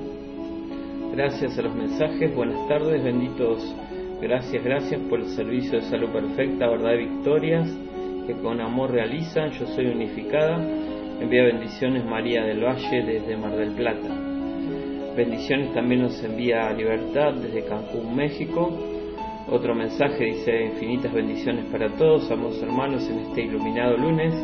Gracias 1.13 1.59
a 1.59 1.63
los 1.63 1.75
mensajes, 1.75 2.35
buenas 2.35 2.69
tardes, 2.69 3.03
benditos. 3.03 3.75
Gracias, 4.21 4.63
gracias 4.63 5.01
por 5.09 5.21
el 5.21 5.27
servicio 5.29 5.81
de 5.81 5.83
salud 5.83 6.11
perfecta, 6.11 6.69
verdad 6.69 6.93
y 6.95 7.09
victorias 7.09 7.69
que 8.27 8.35
con 8.35 8.61
amor 8.61 8.91
realizan. 8.93 9.51
Yo 9.51 9.67
soy 9.67 9.87
unificada. 9.87 10.57
Envía 11.21 11.45
bendiciones 11.45 12.05
María 12.05 12.45
del 12.45 12.65
Valle 12.65 13.03
desde 13.03 13.37
Mar 13.37 13.57
del 13.57 13.73
Plata. 13.73 14.30
Bendiciones 15.21 15.75
también 15.75 16.01
nos 16.01 16.25
envía 16.25 16.73
Libertad 16.73 17.35
desde 17.35 17.63
Cancún, 17.67 18.17
México. 18.17 18.71
Otro 19.51 19.75
mensaje 19.75 20.25
dice 20.25 20.65
infinitas 20.65 21.13
bendiciones 21.13 21.67
para 21.67 21.91
todos, 21.91 22.31
amados 22.31 22.63
hermanos, 22.63 23.07
en 23.11 23.19
este 23.19 23.43
iluminado 23.43 23.99
lunes, 23.99 24.35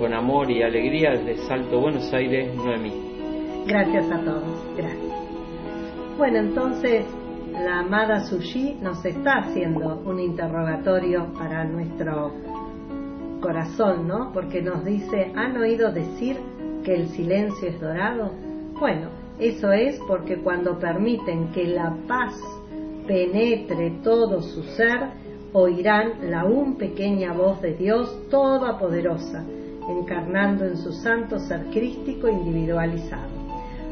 con 0.00 0.14
amor 0.14 0.50
y 0.50 0.62
alegría 0.62 1.10
desde 1.10 1.36
Salto, 1.46 1.80
Buenos 1.80 2.10
Aires, 2.14 2.48
Noemí. 2.56 2.94
Gracias 3.66 4.10
a 4.10 4.18
todos, 4.20 4.64
gracias. 4.74 6.16
Bueno, 6.16 6.38
entonces 6.38 7.04
la 7.52 7.80
amada 7.80 8.20
Sushi 8.20 8.78
nos 8.80 9.04
está 9.04 9.40
haciendo 9.40 10.00
un 10.06 10.18
interrogatorio 10.18 11.30
para 11.34 11.62
nuestro 11.64 12.32
corazón, 13.42 14.08
¿no? 14.08 14.32
Porque 14.32 14.62
nos 14.62 14.82
dice, 14.82 15.30
¿han 15.36 15.58
oído 15.58 15.92
decir 15.92 16.38
que 16.86 16.94
el 16.94 17.08
silencio 17.08 17.68
es 17.68 17.78
dorado? 17.78 18.32
Bueno, 18.80 19.25
eso 19.38 19.70
es 19.70 20.00
porque 20.08 20.36
cuando 20.36 20.78
permiten 20.78 21.48
que 21.52 21.66
la 21.66 21.94
paz 22.08 22.34
penetre 23.06 23.98
todo 24.02 24.40
su 24.40 24.62
ser, 24.62 25.10
oirán 25.52 26.30
la 26.30 26.40
aún 26.40 26.76
pequeña 26.76 27.32
voz 27.32 27.60
de 27.60 27.74
Dios 27.74 28.28
todopoderosa, 28.30 29.44
encarnando 29.88 30.64
en 30.64 30.78
su 30.78 30.90
santo 30.92 31.38
ser 31.38 31.66
crístico 31.66 32.28
individualizado. 32.28 33.46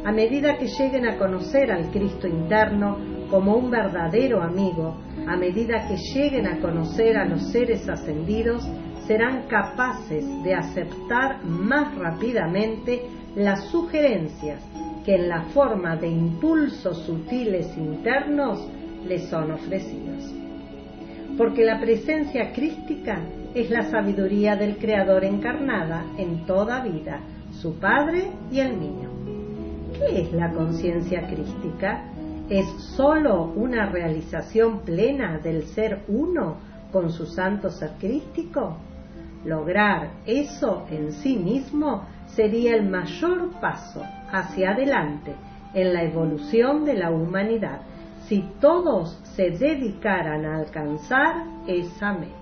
A 0.05 0.13
medida 0.13 0.57
que 0.59 0.67
lleguen 0.67 1.07
a 1.07 1.19
conocer 1.19 1.71
al 1.71 1.91
Cristo 1.91 2.27
interno 2.27 2.99
como 3.31 3.57
un 3.57 3.71
verdadero 3.71 4.43
amigo, 4.43 4.97
a 5.27 5.37
medida 5.37 5.87
que 5.89 5.97
lleguen 5.97 6.47
a 6.47 6.59
conocer 6.61 7.17
a 7.17 7.27
los 7.27 7.51
seres 7.51 7.89
ascendidos, 7.89 8.67
serán 9.07 9.47
capaces 9.49 10.25
de 10.43 10.55
aceptar 10.55 11.45
más 11.45 11.95
rápidamente 11.97 13.03
las 13.35 13.65
sugerencias 13.71 14.74
que 15.05 15.17
en 15.17 15.29
la 15.29 15.43
forma 15.53 15.97
de 15.97 16.09
impulsos 16.09 16.99
sutiles 17.05 17.77
internos 17.77 18.67
les 19.07 19.29
son 19.29 19.53
ofrecidos. 19.53 20.33
Porque 21.37 21.65
la 21.65 21.81
presencia 21.81 22.53
crística 22.53 23.21
es 23.55 23.71
la 23.71 23.91
sabiduría 23.91 24.57
del 24.57 24.77
Creador 24.77 25.25
encarnada 25.25 26.05
en 26.17 26.47
toda 26.47 26.83
vida, 26.83 27.21
su 27.61 27.79
Padre 27.79 28.31
y 28.51 28.61
el 28.61 28.77
mío. 28.77 29.11
¿Qué 29.99 30.23
es 30.23 30.33
la 30.33 30.51
conciencia 30.51 31.27
crística? 31.27 32.05
¿Es 32.49 32.67
sólo 32.97 33.53
una 33.55 33.91
realización 33.91 34.81
plena 34.81 35.39
del 35.39 35.65
ser 35.65 36.03
uno 36.09 36.57
con 36.93 37.11
su 37.11 37.27
santo 37.27 37.71
ser? 37.71 38.77
Lograr 39.45 40.11
eso 40.27 40.87
en 40.91 41.13
sí 41.13 41.37
mismo 41.37 42.07
sería 42.35 42.75
el 42.75 42.89
mayor 42.89 43.51
paso 43.61 44.03
hacia 44.31 44.71
adelante 44.71 45.35
en 45.75 45.93
la 45.93 46.03
evolución 46.03 46.85
de 46.85 46.95
la 46.95 47.11
humanidad 47.11 47.81
si 48.29 48.43
todos 48.61 49.21
se 49.37 49.51
dedicaran 49.51 50.47
a 50.47 50.59
alcanzar 50.59 51.45
esa 51.67 52.13
meta. 52.13 52.35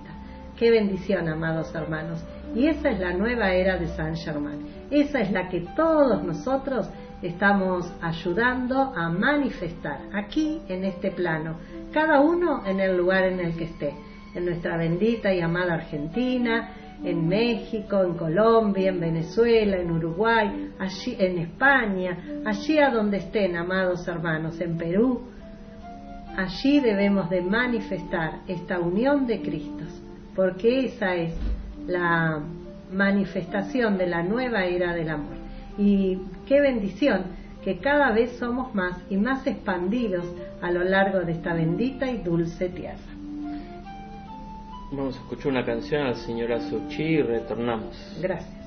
Qué 0.57 0.71
bendición, 0.71 1.27
amados 1.27 1.73
hermanos. 1.75 2.23
Y 2.55 2.67
esa 2.67 2.91
es 2.91 2.99
la 2.99 3.13
nueva 3.13 3.51
era 3.53 3.77
de 3.77 3.87
San 3.87 4.15
Germán. 4.15 4.59
Esa 4.91 5.19
es 5.21 5.31
la 5.31 5.49
que 5.49 5.61
todos 5.75 6.23
nosotros 6.23 6.89
estamos 7.21 7.91
ayudando 8.01 8.93
a 8.95 9.09
manifestar 9.09 9.99
aquí 10.13 10.61
en 10.67 10.83
este 10.83 11.09
plano, 11.11 11.57
cada 11.91 12.19
uno 12.19 12.65
en 12.65 12.79
el 12.79 12.97
lugar 12.97 13.23
en 13.23 13.39
el 13.39 13.55
que 13.57 13.65
esté, 13.65 13.93
en 14.35 14.45
nuestra 14.45 14.77
bendita 14.77 15.33
y 15.33 15.41
amada 15.41 15.75
Argentina, 15.75 16.69
en 17.03 17.27
México, 17.27 18.03
en 18.03 18.13
Colombia, 18.13 18.89
en 18.89 18.99
Venezuela, 18.99 19.77
en 19.77 19.91
Uruguay, 19.91 20.71
allí 20.79 21.15
en 21.19 21.39
España, 21.39 22.17
allí 22.45 22.79
a 22.79 22.89
donde 22.89 23.17
estén, 23.17 23.55
amados 23.55 24.07
hermanos, 24.07 24.59
en 24.61 24.77
Perú, 24.77 25.21
allí 26.37 26.79
debemos 26.79 27.29
de 27.29 27.41
manifestar 27.41 28.39
esta 28.47 28.79
unión 28.79 29.27
de 29.27 29.41
Cristos, 29.41 30.01
porque 30.35 30.85
esa 30.85 31.15
es 31.15 31.33
la 31.87 32.41
manifestación 32.91 33.97
de 33.97 34.07
la 34.07 34.23
nueva 34.23 34.65
era 34.65 34.93
del 34.93 35.09
amor. 35.09 35.35
Y 35.77 36.19
qué 36.47 36.61
bendición 36.61 37.23
que 37.63 37.79
cada 37.79 38.11
vez 38.11 38.37
somos 38.37 38.73
más 38.75 38.97
y 39.09 39.17
más 39.17 39.45
expandidos 39.47 40.25
a 40.61 40.71
lo 40.71 40.83
largo 40.83 41.21
de 41.21 41.33
esta 41.33 41.53
bendita 41.53 42.09
y 42.09 42.17
dulce 42.17 42.69
tierra. 42.69 43.12
Vamos 44.95 45.15
a 45.15 45.19
escuchar 45.21 45.47
una 45.47 45.65
canción 45.65 46.03
a 46.03 46.09
la 46.09 46.15
señora 46.15 46.59
Suchi 46.69 47.01
y 47.01 47.21
retornamos. 47.23 47.95
Gracias. 48.21 48.63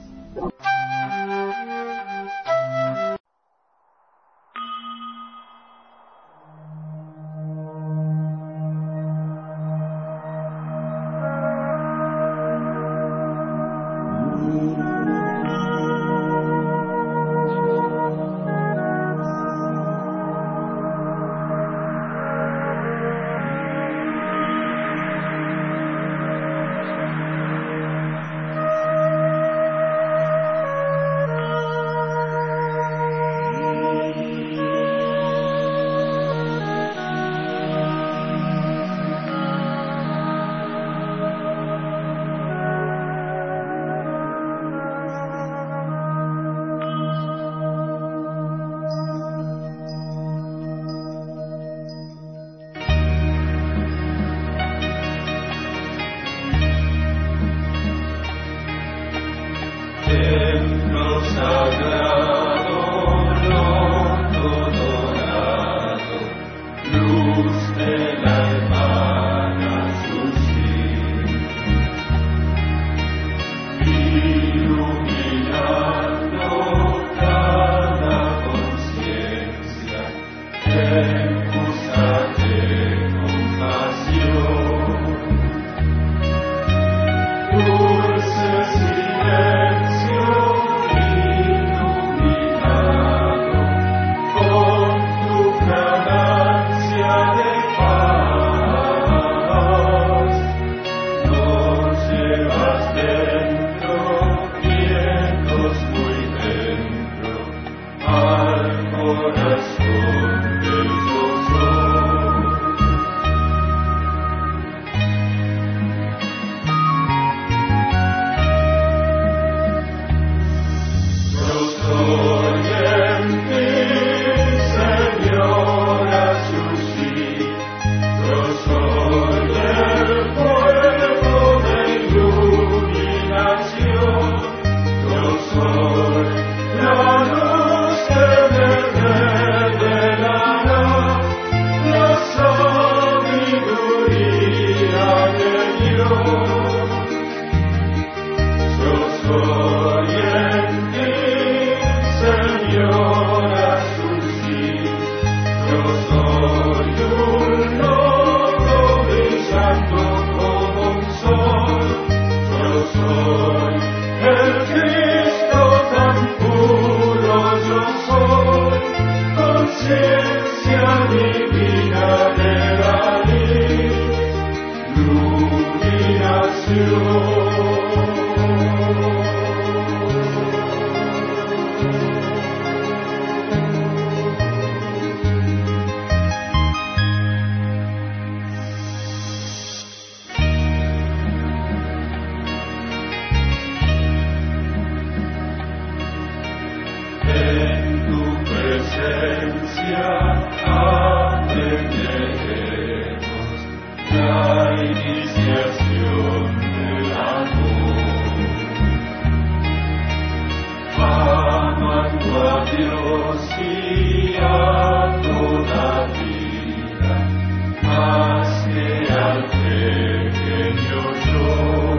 in 219.76 220.76
your 220.88 221.14
joy. 221.26 221.95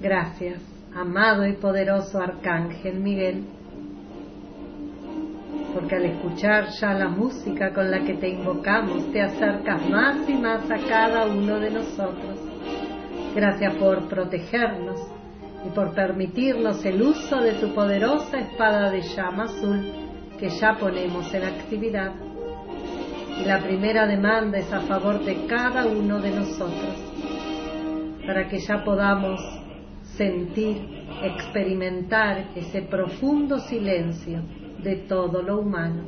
Gracias, 0.00 0.62
amado 0.96 1.46
y 1.46 1.52
poderoso 1.52 2.22
Arcángel 2.22 3.00
Miguel, 3.00 3.44
porque 5.74 5.96
al 5.96 6.06
escuchar 6.06 6.68
ya 6.80 6.94
la 6.94 7.08
música 7.08 7.74
con 7.74 7.90
la 7.90 8.00
que 8.00 8.14
te 8.14 8.30
invocamos, 8.30 9.12
te 9.12 9.20
acercas 9.20 9.86
más 9.90 10.26
y 10.26 10.32
más 10.32 10.70
a 10.70 10.78
cada 10.88 11.26
uno 11.26 11.60
de 11.60 11.70
nosotros. 11.70 12.40
Gracias 13.34 13.74
por 13.74 14.08
protegernos 14.08 15.06
y 15.66 15.68
por 15.74 15.94
permitirnos 15.94 16.82
el 16.86 17.02
uso 17.02 17.36
de 17.36 17.52
tu 17.52 17.74
poderosa 17.74 18.38
espada 18.38 18.90
de 18.90 19.02
llama 19.02 19.44
azul 19.44 19.84
que 20.38 20.48
ya 20.48 20.78
ponemos 20.78 21.32
en 21.34 21.44
actividad. 21.44 22.12
Y 23.38 23.44
la 23.44 23.58
primera 23.58 24.06
demanda 24.06 24.56
es 24.56 24.72
a 24.72 24.80
favor 24.80 25.22
de 25.26 25.44
cada 25.44 25.84
uno 25.84 26.20
de 26.20 26.30
nosotros, 26.30 26.96
para 28.26 28.48
que 28.48 28.60
ya 28.60 28.82
podamos 28.82 29.59
sentir, 30.16 30.76
experimentar 31.22 32.50
ese 32.54 32.82
profundo 32.82 33.58
silencio 33.58 34.42
de 34.82 34.96
todo 34.96 35.42
lo 35.42 35.60
humano. 35.60 36.04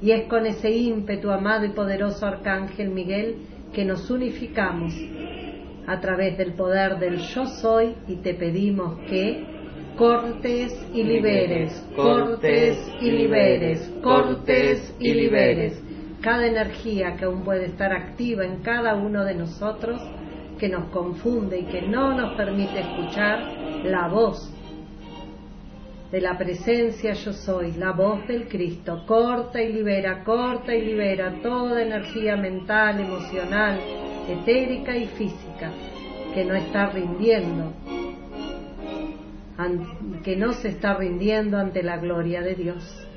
Y 0.00 0.10
es 0.10 0.28
con 0.28 0.46
ese 0.46 0.70
ímpetu, 0.70 1.30
amado 1.30 1.64
y 1.64 1.70
poderoso 1.70 2.26
Arcángel 2.26 2.90
Miguel, 2.90 3.36
que 3.72 3.84
nos 3.84 4.10
unificamos 4.10 4.94
a 5.86 6.00
través 6.00 6.36
del 6.36 6.54
poder 6.54 6.98
del 6.98 7.18
yo 7.18 7.46
soy 7.46 7.94
y 8.08 8.16
te 8.16 8.34
pedimos 8.34 8.98
que 9.08 9.44
cortes 9.96 10.72
y 10.92 11.02
liberes, 11.02 11.72
cortes 11.94 12.78
y 13.00 13.10
liberes, 13.10 13.92
cortes 14.02 14.96
y 14.98 15.14
liberes 15.14 15.82
cada 16.22 16.46
energía 16.46 17.16
que 17.16 17.24
aún 17.24 17.42
puede 17.42 17.66
estar 17.66 17.92
activa 17.92 18.44
en 18.44 18.62
cada 18.62 18.94
uno 18.94 19.24
de 19.24 19.34
nosotros, 19.34 20.00
que 20.62 20.68
nos 20.68 20.90
confunde 20.90 21.58
y 21.58 21.64
que 21.64 21.82
no 21.82 22.14
nos 22.14 22.36
permite 22.36 22.78
escuchar 22.78 23.40
la 23.82 24.06
voz 24.06 24.48
de 26.12 26.20
la 26.20 26.38
presencia 26.38 27.14
yo 27.14 27.32
soy, 27.32 27.72
la 27.72 27.90
voz 27.90 28.24
del 28.28 28.46
Cristo. 28.46 29.02
Corta 29.04 29.60
y 29.60 29.72
libera, 29.72 30.22
corta 30.22 30.72
y 30.72 30.82
libera 30.82 31.34
toda 31.42 31.82
energía 31.82 32.36
mental, 32.36 33.00
emocional, 33.00 33.80
etérica 34.28 34.96
y 34.96 35.06
física 35.06 35.72
que 36.32 36.44
no 36.44 36.54
está 36.54 36.90
rindiendo, 36.90 37.72
que 40.22 40.36
no 40.36 40.52
se 40.52 40.68
está 40.68 40.94
rindiendo 40.94 41.58
ante 41.58 41.82
la 41.82 41.96
gloria 41.96 42.40
de 42.40 42.54
Dios. 42.54 43.08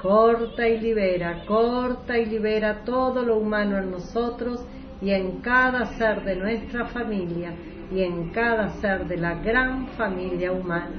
Corta 0.00 0.66
y 0.66 0.80
libera, 0.80 1.44
corta 1.44 2.16
y 2.16 2.24
libera 2.24 2.82
todo 2.86 3.22
lo 3.22 3.36
humano 3.36 3.76
en 3.76 3.90
nosotros 3.90 4.66
y 5.04 5.10
en 5.10 5.42
cada 5.42 5.84
ser 5.98 6.24
de 6.24 6.34
nuestra 6.34 6.86
familia 6.86 7.52
y 7.92 8.02
en 8.02 8.30
cada 8.30 8.70
ser 8.80 9.06
de 9.06 9.18
la 9.18 9.34
gran 9.34 9.88
familia 9.88 10.50
humana. 10.50 10.96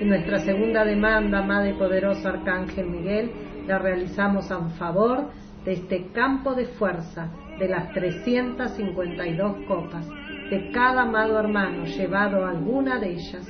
Y 0.00 0.04
nuestra 0.04 0.38
segunda 0.40 0.84
demanda, 0.84 1.38
amado 1.38 1.66
y 1.66 1.72
poderoso 1.72 2.28
Arcángel 2.28 2.90
Miguel, 2.90 3.30
la 3.66 3.78
realizamos 3.78 4.50
en 4.50 4.70
favor 4.72 5.30
de 5.64 5.72
este 5.72 6.08
campo 6.12 6.54
de 6.54 6.66
fuerza 6.66 7.30
de 7.58 7.68
las 7.68 7.90
352 7.94 9.56
copas, 9.66 10.06
de 10.50 10.70
cada 10.70 11.02
amado 11.02 11.40
hermano 11.40 11.86
llevado 11.86 12.44
a 12.44 12.50
alguna 12.50 13.00
de 13.00 13.12
ellas, 13.12 13.48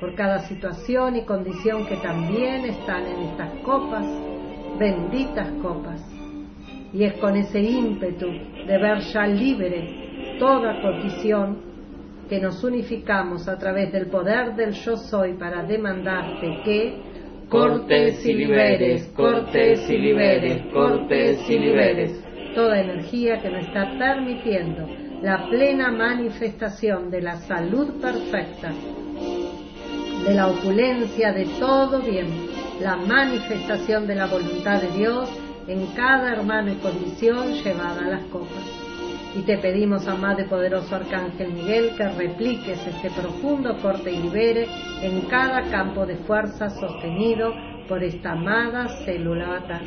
por 0.00 0.16
cada 0.16 0.40
situación 0.40 1.14
y 1.14 1.24
condición 1.24 1.86
que 1.86 1.96
también 1.98 2.64
están 2.64 3.06
en 3.06 3.20
estas 3.28 3.52
copas, 3.60 4.04
benditas 4.80 5.48
copas. 5.62 6.21
Y 6.92 7.04
es 7.04 7.14
con 7.14 7.36
ese 7.36 7.60
ímpetu 7.60 8.26
de 8.66 8.78
ver 8.78 9.00
ya 9.12 9.26
libre 9.26 10.36
toda 10.38 10.80
condición 10.82 11.72
que 12.28 12.40
nos 12.40 12.62
unificamos 12.64 13.48
a 13.48 13.58
través 13.58 13.92
del 13.92 14.06
poder 14.06 14.54
del 14.54 14.72
yo 14.72 14.96
soy 14.96 15.34
para 15.34 15.64
demandarte 15.64 16.62
que 16.64 16.94
cortes 17.48 18.24
y 18.24 18.32
liberes, 18.32 19.06
cortes 19.14 19.90
y 19.90 19.98
liberes, 19.98 20.62
cortes 20.72 21.50
y 21.50 21.58
liberes. 21.58 22.24
toda 22.54 22.80
energía 22.80 23.40
que 23.40 23.50
nos 23.50 23.66
está 23.66 23.98
permitiendo 23.98 24.86
la 25.22 25.48
plena 25.48 25.90
manifestación 25.90 27.10
de 27.10 27.20
la 27.22 27.36
salud 27.36 28.00
perfecta, 28.00 28.72
de 30.26 30.34
la 30.34 30.48
opulencia 30.48 31.32
de 31.32 31.46
todo 31.60 32.00
bien, 32.00 32.28
la 32.80 32.96
manifestación 32.96 34.06
de 34.06 34.14
la 34.14 34.26
voluntad 34.26 34.82
de 34.82 34.98
Dios 34.98 35.30
en 35.66 35.86
cada 35.94 36.32
hermano 36.32 36.72
y 36.72 36.76
condición 36.76 37.52
llevada 37.54 38.06
a 38.06 38.10
las 38.10 38.24
copas. 38.24 38.82
Y 39.34 39.42
te 39.42 39.56
pedimos, 39.58 40.06
amado 40.06 40.42
y 40.42 40.44
poderoso 40.44 40.94
Arcángel 40.94 41.52
Miguel, 41.52 41.92
que 41.96 42.06
repliques 42.08 42.86
este 42.86 43.10
profundo 43.10 43.78
corte 43.80 44.12
y 44.12 44.22
libere 44.22 44.66
en 45.00 45.22
cada 45.22 45.62
campo 45.70 46.04
de 46.04 46.16
fuerza 46.16 46.68
sostenido 46.68 47.54
por 47.88 48.02
esta 48.02 48.32
amada 48.32 48.88
célula 49.04 49.48
batal. 49.48 49.82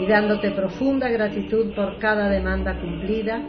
Y 0.00 0.06
dándote 0.06 0.50
profunda 0.50 1.08
gratitud 1.08 1.72
por 1.74 1.98
cada 1.98 2.28
demanda 2.28 2.80
cumplida, 2.80 3.40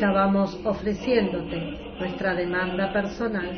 ya 0.00 0.10
vamos 0.10 0.60
ofreciéndote 0.64 1.94
nuestra 2.00 2.34
demanda 2.34 2.92
personal. 2.92 3.50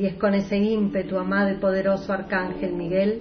Y 0.00 0.06
es 0.06 0.14
con 0.14 0.32
ese 0.32 0.56
ímpetu, 0.56 1.18
amado 1.18 1.50
y 1.50 1.58
poderoso 1.58 2.14
Arcángel 2.14 2.72
Miguel, 2.72 3.20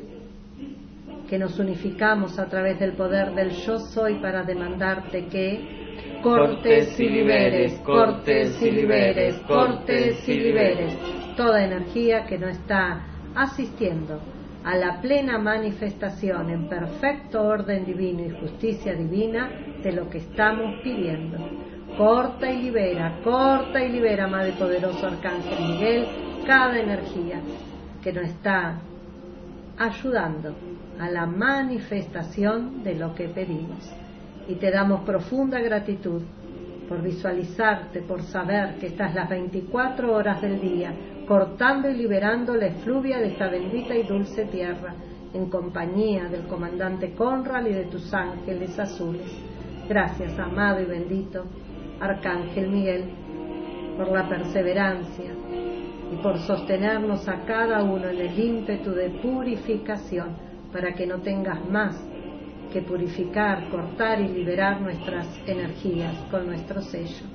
que 1.30 1.38
nos 1.38 1.60
unificamos 1.60 2.40
a 2.40 2.48
través 2.48 2.80
del 2.80 2.94
poder 2.94 3.36
del 3.36 3.50
yo 3.50 3.80
soy 3.80 4.16
para 4.22 4.44
demandarte 4.44 5.26
que 5.26 6.22
cortes 6.24 6.98
y 6.98 7.10
liberes, 7.10 7.74
cortes 7.82 8.62
y 8.62 8.72
liberes, 8.72 9.36
cortes 9.42 10.26
y 10.30 10.34
liberes 10.36 10.98
toda 11.36 11.66
energía 11.66 12.26
que 12.26 12.38
no 12.38 12.48
está 12.48 13.06
asistiendo 13.36 14.22
a 14.64 14.78
la 14.78 15.02
plena 15.02 15.38
manifestación 15.38 16.50
en 16.50 16.70
perfecto 16.70 17.42
orden 17.42 17.84
divino 17.84 18.24
y 18.24 18.40
justicia 18.40 18.94
divina 18.94 19.52
de 19.84 19.92
lo 19.92 20.10
que 20.10 20.20
estamos 20.20 20.82
pidiendo. 20.82 21.40
Corta 21.98 22.50
y 22.50 22.62
libera, 22.62 23.20
corta 23.22 23.84
y 23.84 23.92
libera, 23.92 24.28
Madre 24.28 24.54
Poderoso 24.54 25.08
Arcángel 25.08 25.60
Miguel, 25.60 26.29
cada 26.46 26.78
energía 26.80 27.42
que 28.02 28.14
no 28.14 28.22
está 28.22 28.80
ayudando 29.78 30.56
a 31.00 31.10
la 31.10 31.26
manifestación 31.26 32.84
de 32.84 32.96
lo 32.96 33.16
que 33.16 33.30
pedimos. 33.30 33.90
Y 34.48 34.56
te 34.56 34.72
damos 34.72 35.02
profunda 35.02 35.60
gratitud 35.60 36.22
por 36.88 37.02
visualizarte, 37.02 38.02
por 38.02 38.24
saber 38.24 38.76
que 38.80 38.88
estás 38.88 39.14
las 39.14 39.30
24 39.30 40.14
horas 40.14 40.42
del 40.42 40.60
día 40.60 40.94
cortando 41.28 41.88
y 41.90 41.94
liberando 41.94 42.56
la 42.56 42.66
efluvia 42.66 43.20
de 43.20 43.28
esta 43.28 43.48
bendita 43.48 43.96
y 43.96 44.02
dulce 44.02 44.46
tierra, 44.46 44.96
en 45.32 45.48
compañía 45.48 46.24
del 46.26 46.48
comandante 46.48 47.14
Conral 47.14 47.68
y 47.68 47.74
de 47.74 47.84
tus 47.84 48.12
ángeles 48.12 48.80
azules. 48.80 49.32
Gracias, 49.88 50.38
amado 50.40 50.82
y 50.82 50.86
bendito 50.86 51.46
Arcángel 52.00 52.70
Miguel, 52.70 53.06
por 54.00 54.14
la 54.14 54.30
perseverancia 54.30 55.34
y 56.14 56.16
por 56.24 56.40
sostenernos 56.40 57.28
a 57.28 57.44
cada 57.44 57.84
uno 57.84 58.08
en 58.08 58.18
el 58.18 58.40
ímpetu 58.40 58.92
de 58.92 59.10
purificación 59.10 60.38
para 60.72 60.94
que 60.94 61.06
no 61.06 61.18
tengas 61.20 61.70
más 61.70 62.02
que 62.72 62.82
purificar, 62.82 63.70
cortar 63.70 64.22
y 64.22 64.30
liberar 64.30 64.80
nuestras 64.80 65.28
energías 65.46 66.16
con 66.32 66.48
nuestro 66.48 66.82
sello. 66.82 67.26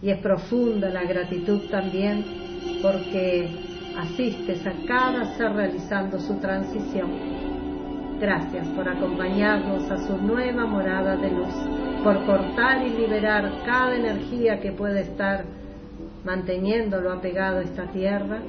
Y 0.00 0.08
es 0.08 0.18
profunda 0.20 0.88
la 0.88 1.04
gratitud 1.04 1.60
también 1.70 2.24
porque 2.80 3.46
asistes 3.98 4.66
a 4.66 4.72
cada 4.86 5.36
ser 5.36 5.52
realizando 5.52 6.18
su 6.18 6.40
transición. 6.40 7.39
Gracias 8.20 8.68
por 8.76 8.86
acompañarnos 8.86 9.90
a 9.90 9.96
su 10.06 10.18
nueva 10.18 10.66
morada 10.66 11.16
de 11.16 11.30
luz, 11.30 11.54
por 12.04 12.26
cortar 12.26 12.86
y 12.86 12.90
liberar 12.90 13.50
cada 13.64 13.96
energía 13.96 14.60
que 14.60 14.72
puede 14.72 15.00
estar 15.00 15.46
manteniéndolo 16.22 17.12
apegado 17.12 17.60
a 17.60 17.62
esta 17.62 17.86
tierra 17.92 18.40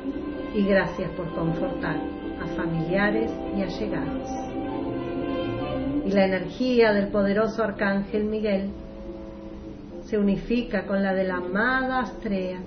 y 0.53 0.65
gracias 0.65 1.09
por 1.11 1.34
confortar 1.34 1.95
a 2.41 2.47
familiares 2.47 3.32
y 3.55 3.61
allegados. 3.61 4.30
Y 6.05 6.11
la 6.11 6.26
energía 6.26 6.91
del 6.91 7.07
poderoso 7.07 7.63
arcángel 7.63 8.26
Miguel 8.26 8.72
se 10.01 10.17
unifica 10.17 10.86
con 10.86 11.01
la 11.01 11.13
de 11.13 11.24
la 11.24 11.36
amada 11.36 11.99
Astrea, 11.99 12.59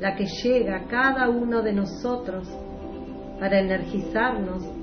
la 0.00 0.16
que 0.16 0.24
llega 0.42 0.76
a 0.76 0.84
cada 0.86 1.28
uno 1.28 1.60
de 1.60 1.74
nosotros 1.74 2.48
para 3.38 3.60
energizarnos 3.60 4.77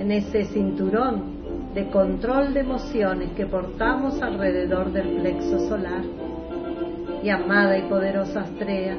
en 0.00 0.12
ese 0.12 0.44
cinturón 0.46 1.74
de 1.74 1.90
control 1.90 2.54
de 2.54 2.60
emociones 2.60 3.32
que 3.36 3.44
portamos 3.44 4.20
alrededor 4.22 4.90
del 4.92 5.20
plexo 5.20 5.58
solar. 5.68 6.02
Y 7.22 7.28
amada 7.28 7.76
y 7.76 7.82
poderosa 7.82 8.40
Astrea, 8.40 8.96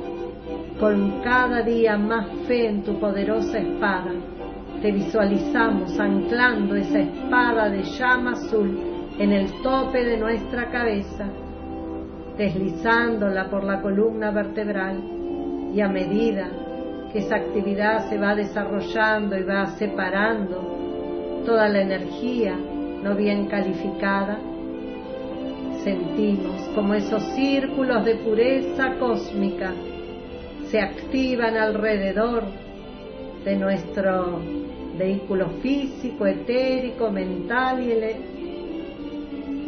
con 0.79 1.21
cada 1.23 1.63
día 1.63 1.97
más 1.97 2.27
fe 2.47 2.67
en 2.67 2.83
tu 2.83 2.99
poderosa 2.99 3.57
espada, 3.57 4.11
te 4.79 4.91
visualizamos 4.91 5.99
anclando 5.99 6.75
esa 6.75 6.99
espada 6.99 7.69
de 7.69 7.81
llama 7.81 8.33
azul 8.33 8.79
en 9.17 9.31
el 9.31 9.51
tope 9.63 10.05
de 10.05 10.17
nuestra 10.17 10.69
cabeza, 10.69 11.25
deslizándola 12.37 13.49
por 13.49 13.63
la 13.63 13.81
columna 13.81 14.29
vertebral 14.29 15.01
y 15.73 15.81
a 15.81 15.87
medida 15.87 16.47
que 17.11 17.19
esa 17.19 17.37
actividad 17.37 18.07
se 18.07 18.19
va 18.19 18.35
desarrollando 18.35 19.35
y 19.35 19.43
va 19.43 19.65
separando 19.77 20.80
toda 21.45 21.69
la 21.69 21.81
energía 21.81 22.55
no 23.03 23.15
bien 23.15 23.47
calificada, 23.47 24.39
sentimos 25.83 26.61
como 26.75 26.93
esos 26.93 27.23
círculos 27.33 28.05
de 28.05 28.15
pureza 28.15 28.95
cósmica 28.99 29.73
se 30.69 30.79
activan 30.79 31.57
alrededor 31.57 32.43
de 33.43 33.55
nuestro 33.57 34.39
vehículo 34.97 35.49
físico, 35.61 36.25
etérico, 36.25 37.11
mental 37.11 37.81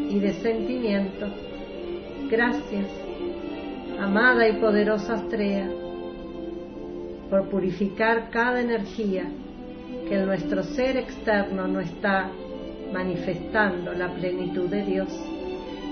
y, 0.10 0.20
de 0.20 0.34
sentimiento. 0.34 1.28
Gracias, 2.30 2.86
amada 4.00 4.48
y 4.48 4.54
poderosa 4.54 5.16
Astrea, 5.16 5.70
por 7.30 7.50
purificar 7.50 8.30
cada 8.30 8.62
energía 8.62 9.26
que 10.08 10.16
en 10.16 10.26
nuestro 10.26 10.64
ser 10.64 10.98
externo 10.98 11.68
no 11.68 11.80
está 11.80 12.30
manifestando 12.92 13.94
la 13.94 14.10
plenitud 14.14 14.70
de 14.70 14.84
Dios. 14.84 15.10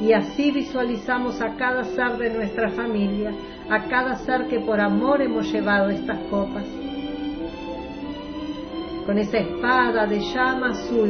Y 0.02 0.14
así 0.14 0.52
visualizamos 0.52 1.42
a 1.42 1.56
cada 1.56 1.84
ser 1.84 2.18
de 2.18 2.32
nuestra 2.32 2.70
familia, 2.72 3.32
a 3.70 3.84
cada 3.86 4.16
ser 4.18 4.48
que 4.48 4.60
por 4.60 4.80
amor 4.80 5.22
hemos 5.22 5.52
llevado 5.52 5.90
estas 5.90 6.20
copas. 6.30 6.66
Con 9.06 9.18
esa 9.18 9.38
espada 9.38 10.06
de 10.08 10.20
llama 10.20 10.70
azul 10.72 11.10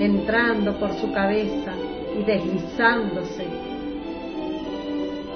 entrando 0.00 0.78
por 0.78 0.92
su 0.94 1.12
cabeza 1.12 1.72
y 2.18 2.22
deslizándose 2.24 3.46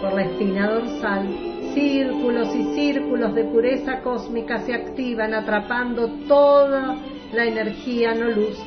por 0.00 0.14
la 0.14 0.22
espina 0.22 0.68
dorsal, 0.68 1.51
círculos 1.74 2.54
y 2.54 2.74
círculos 2.74 3.34
de 3.34 3.44
pureza 3.44 4.00
cósmica 4.00 4.60
se 4.60 4.74
activan 4.74 5.34
atrapando 5.34 6.08
toda 6.28 6.96
la 7.32 7.44
energía 7.44 8.14
no 8.14 8.30
luz. 8.30 8.58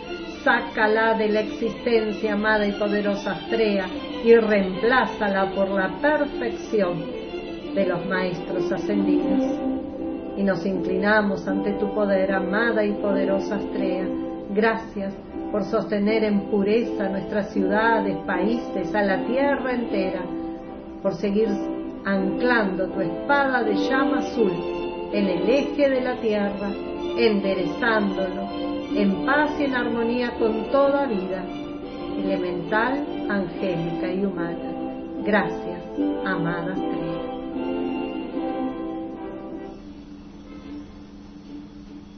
Sácala 0.44 1.16
de 1.16 1.30
la 1.30 1.40
existencia, 1.40 2.34
amada 2.34 2.68
y 2.68 2.74
poderosa 2.74 3.32
Astrea, 3.32 3.88
y 4.24 4.36
reemplázala 4.36 5.52
por 5.56 5.70
la 5.70 5.90
perfección 6.00 7.04
de 7.74 7.86
los 7.88 8.06
maestros 8.06 8.72
ascendidos. 8.72 9.60
Y 10.38 10.44
nos 10.44 10.66
inclinamos 10.66 11.48
ante 11.48 11.72
tu 11.74 11.94
poder, 11.96 12.32
amada 12.32 12.86
y 12.86 12.92
poderosa 12.94 13.56
Astrea. 13.56 14.08
Gracias 14.54 15.14
por 15.52 15.64
sostener 15.64 16.24
en 16.24 16.42
pureza 16.52 17.10
nuestras 17.10 17.52
ciudades, 17.52 18.16
países, 18.28 18.94
a 18.94 19.02
la 19.02 19.26
tierra 19.26 19.74
entera, 19.74 20.22
por 21.02 21.16
seguir 21.16 21.48
anclando 22.06 22.88
tu 22.90 23.02
espada 23.02 23.64
de 23.64 23.74
llama 23.74 24.20
azul 24.20 24.52
en 25.12 25.28
el 25.28 25.50
eje 25.50 25.90
de 25.90 26.02
la 26.02 26.16
tierra, 26.22 26.72
enderezándolo 27.18 28.48
en 28.96 29.26
paz 29.26 29.52
y 29.60 29.64
en 29.64 29.76
armonía 29.76 30.32
con 30.38 30.70
toda 30.72 31.08
vida, 31.08 31.44
elemental, 32.24 33.06
angélica 33.30 34.14
y 34.14 34.24
humana. 34.24 34.72
Gracias, 35.26 35.82
amada 36.24 36.74
Estrella. 36.74 37.26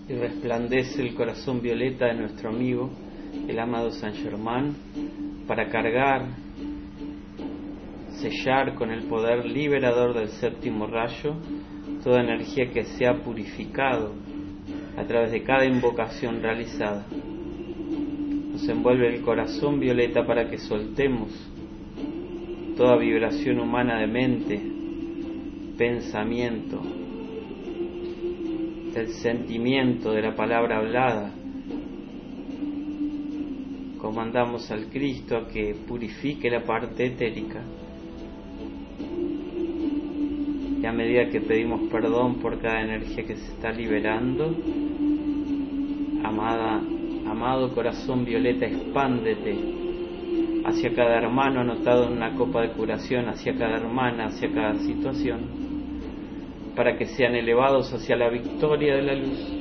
Y 0.09 0.13
resplandece 0.13 1.01
el 1.01 1.15
corazón 1.15 1.61
violeta 1.61 2.07
de 2.07 2.13
nuestro 2.15 2.49
amigo, 2.49 2.89
el 3.47 3.59
amado 3.59 3.91
San 3.91 4.13
Germán, 4.13 4.75
para 5.47 5.69
cargar 5.69 6.46
sellar 8.17 8.75
con 8.75 8.91
el 8.91 9.03
poder 9.03 9.45
liberador 9.45 10.13
del 10.13 10.29
séptimo 10.29 10.87
rayo 10.87 11.35
toda 12.03 12.21
energía 12.21 12.69
que 12.69 12.85
se 12.85 13.05
ha 13.05 13.21
purificado 13.23 14.13
a 14.97 15.03
través 15.03 15.31
de 15.31 15.43
cada 15.43 15.65
invocación 15.65 16.41
realizada. 16.41 17.05
Nos 18.51 18.67
envuelve 18.67 19.13
el 19.13 19.21
corazón 19.21 19.79
violeta 19.79 20.25
para 20.25 20.49
que 20.49 20.57
soltemos 20.57 21.31
toda 22.75 22.97
vibración 22.97 23.59
humana 23.59 23.99
de 23.99 24.07
mente, 24.07 24.61
pensamiento, 25.77 26.81
del 28.93 29.09
sentimiento 29.09 30.11
de 30.11 30.21
la 30.21 30.35
palabra 30.35 30.77
hablada. 30.77 31.31
Comandamos 33.99 34.71
al 34.71 34.87
Cristo 34.87 35.37
a 35.37 35.47
que 35.47 35.75
purifique 35.87 36.49
la 36.49 36.63
parte 36.63 37.05
etérica 37.05 37.61
y 40.81 40.85
a 40.85 40.91
medida 40.91 41.29
que 41.29 41.41
pedimos 41.41 41.89
perdón 41.91 42.35
por 42.35 42.59
cada 42.59 42.81
energía 42.81 43.25
que 43.25 43.35
se 43.35 43.53
está 43.53 43.71
liberando, 43.71 44.55
amada, 46.23 46.81
amado 47.27 47.73
corazón 47.73 48.23
violeta, 48.23 48.67
expándete 48.67 49.55
hacia 50.65 50.93
cada 50.93 51.17
hermano 51.17 51.61
anotado 51.61 52.05
en 52.05 52.13
una 52.13 52.35
copa 52.35 52.61
de 52.61 52.69
curación, 52.69 53.27
hacia 53.27 53.55
cada 53.55 53.77
hermana, 53.77 54.25
hacia 54.25 54.51
cada 54.51 54.75
situación, 54.75 55.39
para 56.75 56.95
que 56.95 57.05
sean 57.05 57.33
elevados 57.35 57.91
hacia 57.93 58.15
la 58.15 58.29
victoria 58.29 58.97
de 58.97 59.01
la 59.01 59.15
luz. 59.15 59.53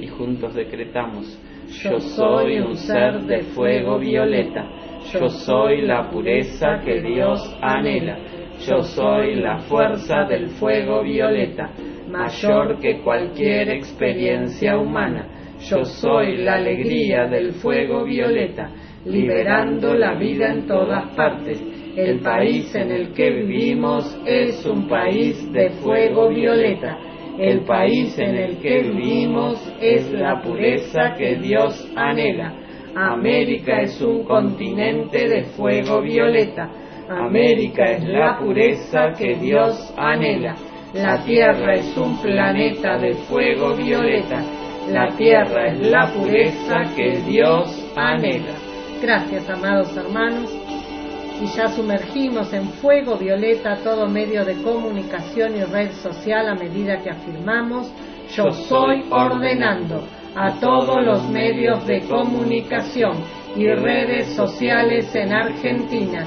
Y 0.00 0.06
juntos 0.06 0.54
decretamos, 0.54 1.40
yo 1.82 1.98
soy 1.98 2.60
un 2.60 2.76
ser 2.76 3.22
de 3.22 3.42
fuego 3.42 3.98
violeta, 3.98 4.68
yo 5.12 5.28
soy 5.28 5.82
la 5.82 6.08
pureza 6.10 6.80
que 6.84 7.00
Dios 7.00 7.40
anhela 7.60 8.18
yo 8.66 8.82
soy 8.82 9.36
la 9.36 9.58
fuerza 9.60 10.24
del 10.24 10.48
fuego 10.50 11.02
violeta, 11.02 11.70
mayor 12.08 12.78
que 12.78 13.00
cualquier 13.00 13.70
experiencia 13.70 14.78
humana. 14.78 15.26
Yo 15.68 15.84
soy 15.84 16.38
la 16.38 16.54
alegría 16.54 17.26
del 17.26 17.52
fuego 17.52 18.04
violeta, 18.04 18.70
liberando 19.04 19.94
la 19.94 20.14
vida 20.14 20.52
en 20.52 20.66
todas 20.66 21.14
partes. 21.14 21.60
El 21.96 22.20
país 22.20 22.74
en 22.74 22.90
el 22.90 23.12
que 23.12 23.30
vivimos 23.30 24.16
es 24.26 24.64
un 24.64 24.88
país 24.88 25.52
de 25.52 25.70
fuego 25.82 26.28
violeta. 26.28 26.98
El 27.38 27.64
país 27.64 28.16
en 28.18 28.36
el 28.36 28.58
que 28.58 28.82
vivimos 28.82 29.56
es 29.80 30.10
la 30.12 30.40
pureza 30.40 31.14
que 31.16 31.36
Dios 31.36 31.90
anhela. 31.96 32.54
América 32.94 33.80
es 33.80 34.00
un 34.02 34.24
continente 34.24 35.26
de 35.28 35.44
fuego 35.44 36.02
violeta 36.02 36.70
América 37.18 37.84
es 37.84 38.04
la 38.04 38.38
pureza 38.38 39.12
que 39.16 39.34
Dios 39.34 39.92
anhela. 39.96 40.54
La 40.94 41.22
Tierra 41.24 41.74
es 41.74 41.96
un 41.96 42.16
planeta 42.18 42.98
de 42.98 43.14
fuego 43.14 43.74
violeta. 43.74 44.42
La 44.88 45.08
Tierra 45.16 45.68
es 45.68 45.80
la 45.80 46.12
pureza 46.12 46.82
que 46.94 47.18
Dios 47.26 47.92
anhela. 47.96 48.54
Gracias, 49.00 49.48
amados 49.48 49.96
hermanos. 49.96 50.50
Y 51.40 51.46
ya 51.56 51.68
sumergimos 51.68 52.52
en 52.52 52.68
fuego 52.68 53.16
violeta 53.16 53.78
todo 53.82 54.06
medio 54.06 54.44
de 54.44 54.62
comunicación 54.62 55.56
y 55.56 55.64
red 55.64 55.92
social 55.92 56.48
a 56.48 56.54
medida 56.54 56.98
que 56.98 57.10
afirmamos, 57.10 57.92
yo 58.36 58.50
soy 58.52 59.02
ordenando 59.10 60.02
a 60.36 60.52
todos 60.60 61.04
los 61.04 61.28
medios 61.28 61.86
de 61.86 62.00
comunicación 62.02 63.16
y 63.56 63.66
redes 63.66 64.28
sociales 64.34 65.14
en 65.14 65.32
Argentina 65.32 66.26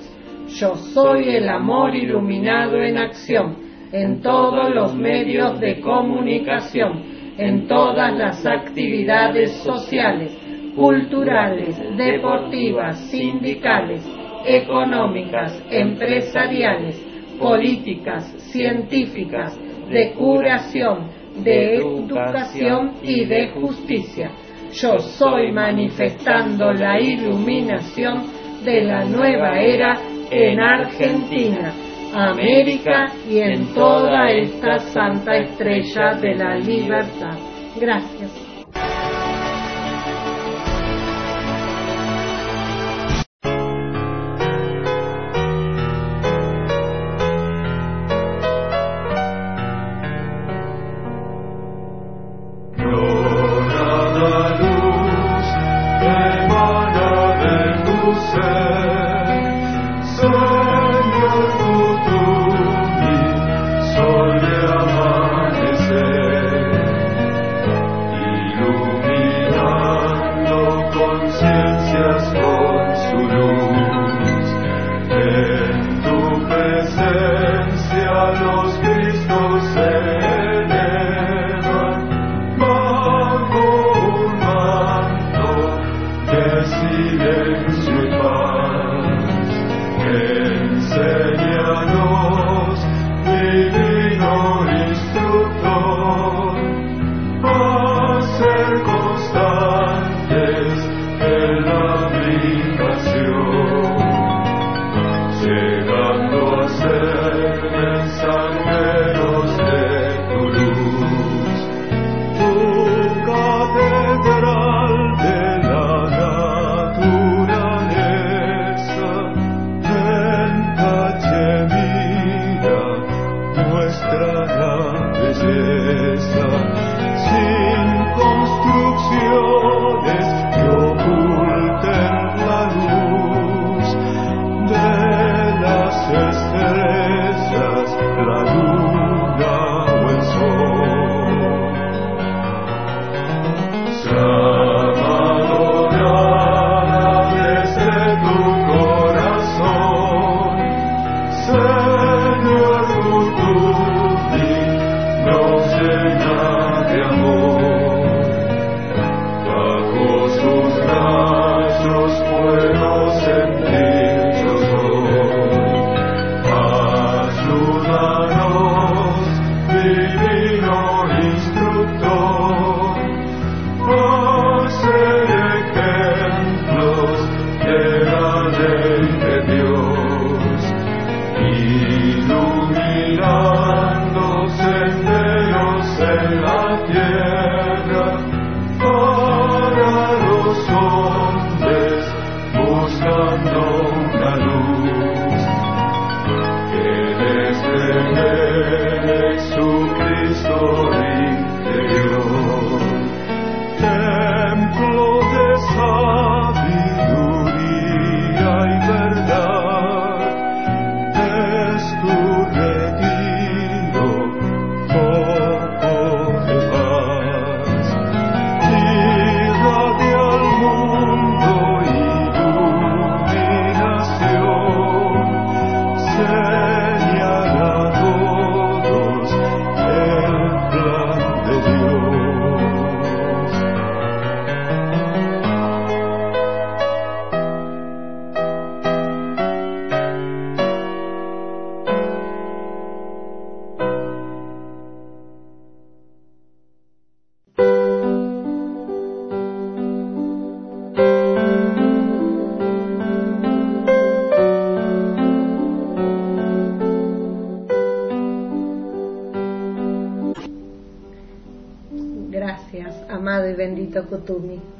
Yo 0.55 0.75
soy 0.75 1.29
el 1.29 1.47
amor 1.47 1.95
iluminado 1.95 2.81
en 2.81 2.97
acción 2.97 3.55
en 3.91 4.21
todos 4.21 4.73
los 4.73 4.95
medios 4.95 5.59
de 5.59 5.81
comunicación, 5.81 7.03
en 7.37 7.67
todas 7.67 8.13
las 8.17 8.45
actividades 8.45 9.51
sociales, 9.63 10.37
culturales, 10.75 11.77
deportivas, 11.97 12.99
sindicales, 13.09 14.01
económicas, 14.45 15.61
empresariales, 15.69 17.01
políticas, 17.39 18.25
científicas, 18.51 19.57
de 19.89 20.13
curación, 20.13 21.09
de 21.43 21.75
educación 21.75 22.93
y 23.03 23.25
de 23.25 23.49
justicia. 23.49 24.31
Yo 24.73 24.99
soy 24.99 25.51
manifestando 25.51 26.71
la 26.71 26.99
iluminación 26.99 28.23
de 28.63 28.83
la 28.83 29.03
nueva 29.03 29.59
era 29.59 29.99
en 30.31 30.59
Argentina, 30.59 31.73
América 32.13 33.07
y 33.29 33.39
en 33.39 33.73
toda 33.73 34.31
esta 34.31 34.79
santa 34.79 35.35
estrella 35.35 36.13
de 36.15 36.35
la 36.35 36.55
libertad. 36.55 37.37
Gracias. 37.75 38.40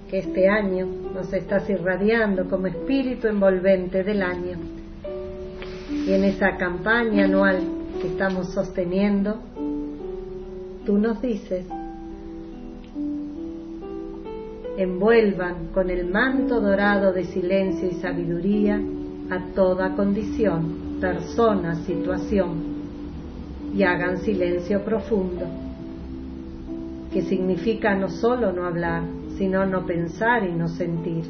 Que 0.09 0.19
este 0.19 0.49
año 0.49 0.87
nos 1.13 1.31
estás 1.31 1.69
irradiando 1.69 2.49
como 2.49 2.67
espíritu 2.67 3.27
envolvente 3.27 4.03
del 4.03 4.23
año. 4.23 4.57
Y 5.89 6.11
en 6.11 6.23
esa 6.23 6.57
campaña 6.57 7.25
anual 7.25 7.59
que 8.01 8.07
estamos 8.07 8.51
sosteniendo, 8.53 9.39
tú 10.85 10.97
nos 10.97 11.21
dices, 11.21 11.65
envuelvan 14.77 15.67
con 15.73 15.89
el 15.89 16.09
manto 16.09 16.59
dorado 16.59 17.13
de 17.13 17.25
silencio 17.25 17.89
y 17.89 17.93
sabiduría 17.95 18.81
a 19.29 19.53
toda 19.53 19.95
condición, 19.95 20.97
persona, 20.99 21.75
situación, 21.85 22.71
y 23.75 23.83
hagan 23.83 24.17
silencio 24.17 24.83
profundo 24.83 25.70
que 27.11 27.21
significa 27.23 27.95
no 27.95 28.07
solo 28.07 28.53
no 28.53 28.65
hablar, 28.65 29.03
sino 29.37 29.65
no 29.65 29.85
pensar 29.85 30.43
y 30.43 30.53
no 30.53 30.67
sentir, 30.67 31.25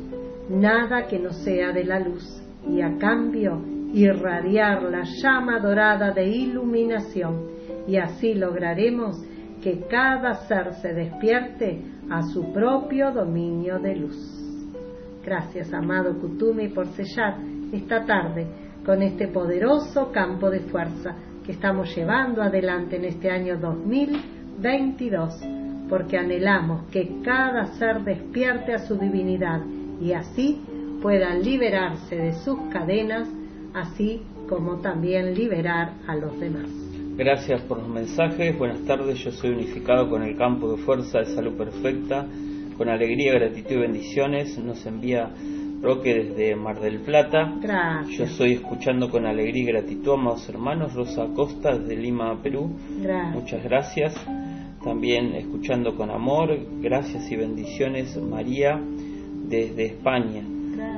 nada 0.50 1.08
que 1.08 1.18
no 1.18 1.32
sea 1.32 1.72
de 1.72 1.84
la 1.84 2.00
luz, 2.00 2.24
y 2.70 2.82
a 2.82 2.98
cambio 2.98 3.60
irradiar 3.94 4.84
la 4.84 5.04
llama 5.04 5.60
dorada 5.60 6.12
de 6.12 6.28
iluminación, 6.28 7.48
y 7.88 7.98
así 7.98 8.36
lograremos 8.36 9.18
que 9.64 9.86
cada 9.90 10.36
ser 10.48 10.74
se 10.76 10.94
despierte 10.94 11.82
a 12.10 12.22
su 12.24 12.52
propio 12.54 13.12
dominio 13.12 13.80
de 13.80 13.96
luz. 13.96 14.18
Gracias, 15.24 15.74
amado 15.74 16.18
Kutumi, 16.20 16.70
por 16.70 16.88
sellar 16.88 17.38
esta 17.72 18.06
tarde 18.06 18.48
con 18.86 19.02
este 19.02 19.28
poderoso 19.28 20.12
campo 20.12 20.50
de 20.50 20.62
fuerza 20.62 21.16
que 21.46 21.54
estamos 21.54 21.96
llevando 21.96 22.42
adelante 22.42 22.98
en 22.98 23.06
este 23.06 23.30
año 23.30 23.58
2022 23.60 25.61
porque 25.92 26.18
anhelamos 26.18 26.86
que 26.90 27.18
cada 27.22 27.66
ser 27.74 28.06
despierte 28.06 28.74
a 28.74 28.80
su 28.80 28.96
divinidad 28.96 29.60
y 30.02 30.14
así 30.14 30.62
puedan 31.02 31.44
liberarse 31.44 32.16
de 32.16 32.32
sus 32.32 32.58
cadenas, 32.72 33.28
así 33.74 34.22
como 34.48 34.78
también 34.78 35.34
liberar 35.34 35.92
a 36.08 36.16
los 36.16 36.40
demás. 36.40 36.70
Gracias 37.18 37.62
por 37.64 37.80
los 37.80 37.90
mensajes. 37.90 38.58
Buenas 38.58 38.86
tardes. 38.86 39.20
Yo 39.20 39.32
soy 39.32 39.50
unificado 39.50 40.10
con 40.10 40.24
el 40.24 40.38
campo 40.38 40.72
de 40.72 40.78
fuerza 40.78 41.20
de 41.20 41.26
salud 41.26 41.58
perfecta. 41.58 42.26
Con 42.78 42.88
alegría, 42.88 43.34
gratitud 43.34 43.72
y 43.72 43.80
bendiciones 43.80 44.58
nos 44.60 44.86
envía 44.86 45.30
Roque 45.82 46.24
desde 46.24 46.56
Mar 46.56 46.80
del 46.80 47.02
Plata. 47.02 47.54
Gracias. 47.62 48.18
Yo 48.18 48.24
estoy 48.24 48.54
escuchando 48.54 49.10
con 49.10 49.26
alegría 49.26 49.64
y 49.64 49.66
gratitud, 49.66 50.14
amados 50.14 50.48
hermanos, 50.48 50.94
Rosa 50.94 51.24
Acosta 51.24 51.78
desde 51.78 51.98
Lima, 51.98 52.42
Perú. 52.42 52.72
Gracias. 53.02 53.36
Muchas 53.36 53.64
gracias. 53.66 54.26
También 54.84 55.36
escuchando 55.36 55.96
con 55.96 56.10
amor, 56.10 56.58
gracias 56.82 57.32
y 57.32 57.36
bendiciones, 57.36 58.18
María 58.18 58.82
desde 59.48 59.86
España. 59.86 60.44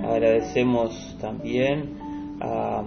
Agradecemos 0.06 1.18
también 1.20 1.90
a 2.40 2.84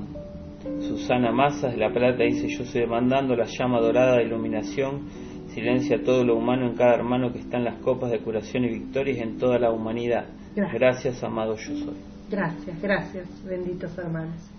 Susana 0.81 1.33
Mazas 1.33 1.73
de 1.73 1.79
La 1.79 1.93
Plata, 1.93 2.23
dice, 2.25 2.49
yo 2.49 2.63
estoy 2.63 2.83
demandando 2.83 3.37
la 3.37 3.45
llama 3.45 3.81
dorada 3.81 4.17
de 4.17 4.25
iluminación, 4.25 5.03
silencia 5.49 6.03
todo 6.03 6.25
lo 6.25 6.37
humano 6.37 6.67
en 6.67 6.77
cada 6.77 6.95
hermano 6.95 7.33
que 7.33 7.41
está 7.41 7.59
en 7.59 7.65
las 7.65 7.79
copas 7.81 8.11
de 8.11 8.21
curación 8.21 8.65
y 8.65 8.69
victorias 8.69 9.19
en 9.19 9.39
toda 9.39 9.59
la 9.59 9.71
humanidad. 9.71 10.27
Gracias. 10.55 10.81
Gracias, 10.81 11.25
amado 11.25 11.57
yo 11.57 11.77
soy. 11.77 11.97
Gracias, 12.31 12.81
gracias, 12.81 13.29
benditos 13.45 13.97
hermanos. 13.99 14.51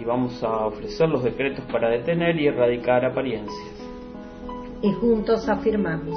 Y 0.00 0.04
vamos 0.04 0.42
a 0.42 0.66
ofrecer 0.66 1.08
los 1.08 1.24
decretos 1.24 1.64
para 1.70 1.88
detener 1.90 2.38
y 2.38 2.46
erradicar 2.46 3.04
apariencias. 3.04 3.83
Y 4.84 4.92
juntos 4.92 5.48
afirmamos, 5.48 6.14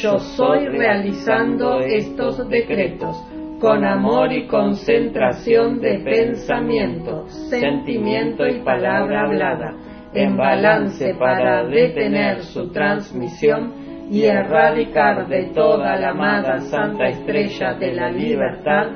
yo 0.00 0.18
soy 0.18 0.66
realizando 0.66 1.80
estos 1.80 2.48
decretos 2.48 3.22
con 3.60 3.84
amor 3.84 4.32
y 4.32 4.46
concentración 4.46 5.78
de 5.78 5.98
pensamiento, 5.98 7.28
sentimiento 7.50 8.46
y 8.46 8.60
palabra 8.60 9.26
hablada, 9.26 9.74
en 10.14 10.38
balance 10.38 11.14
para 11.18 11.64
detener 11.64 12.42
su 12.44 12.72
transmisión 12.72 13.74
y 14.10 14.22
erradicar 14.22 15.28
de 15.28 15.50
toda 15.54 15.94
la 15.96 16.12
amada 16.12 16.60
Santa 16.60 17.08
Estrella 17.08 17.74
de 17.74 17.92
la 17.92 18.10
Libertad 18.10 18.86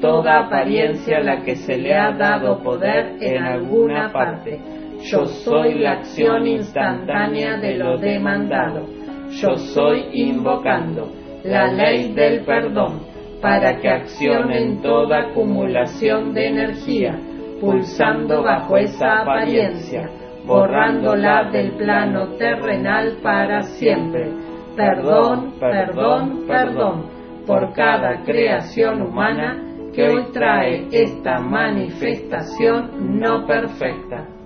toda 0.00 0.46
apariencia 0.46 1.18
a 1.18 1.22
la 1.22 1.42
que 1.42 1.56
se 1.56 1.76
le 1.76 1.94
ha 1.94 2.10
dado 2.12 2.62
poder 2.62 3.16
en 3.20 3.42
alguna 3.42 4.10
parte. 4.12 4.58
Yo 5.02 5.24
soy 5.24 5.78
la 5.78 5.92
acción 5.92 6.46
instantánea 6.46 7.56
de 7.56 7.76
lo 7.76 7.96
demandado. 7.96 8.86
Yo 9.30 9.56
soy 9.56 10.04
invocando 10.12 11.10
la 11.42 11.72
ley 11.72 12.12
del 12.12 12.44
perdón 12.44 13.00
para 13.40 13.78
que 13.78 13.88
accione 13.88 14.58
en 14.62 14.82
toda 14.82 15.30
acumulación 15.30 16.34
de 16.34 16.48
energía, 16.48 17.18
pulsando 17.60 18.42
bajo 18.42 18.76
esa 18.76 19.22
apariencia, 19.22 20.10
borrándola 20.44 21.50
del 21.50 21.72
plano 21.72 22.36
terrenal 22.36 23.16
para 23.22 23.62
siempre. 23.62 24.30
Perdón, 24.76 25.54
perdón, 25.58 26.44
perdón 26.46 27.06
por 27.46 27.72
cada 27.72 28.22
creación 28.22 29.00
humana 29.00 29.64
que 29.94 30.08
hoy 30.08 30.24
trae 30.32 30.86
esta 30.92 31.40
manifestación 31.40 33.18
no 33.18 33.46
perfecta. 33.46 34.39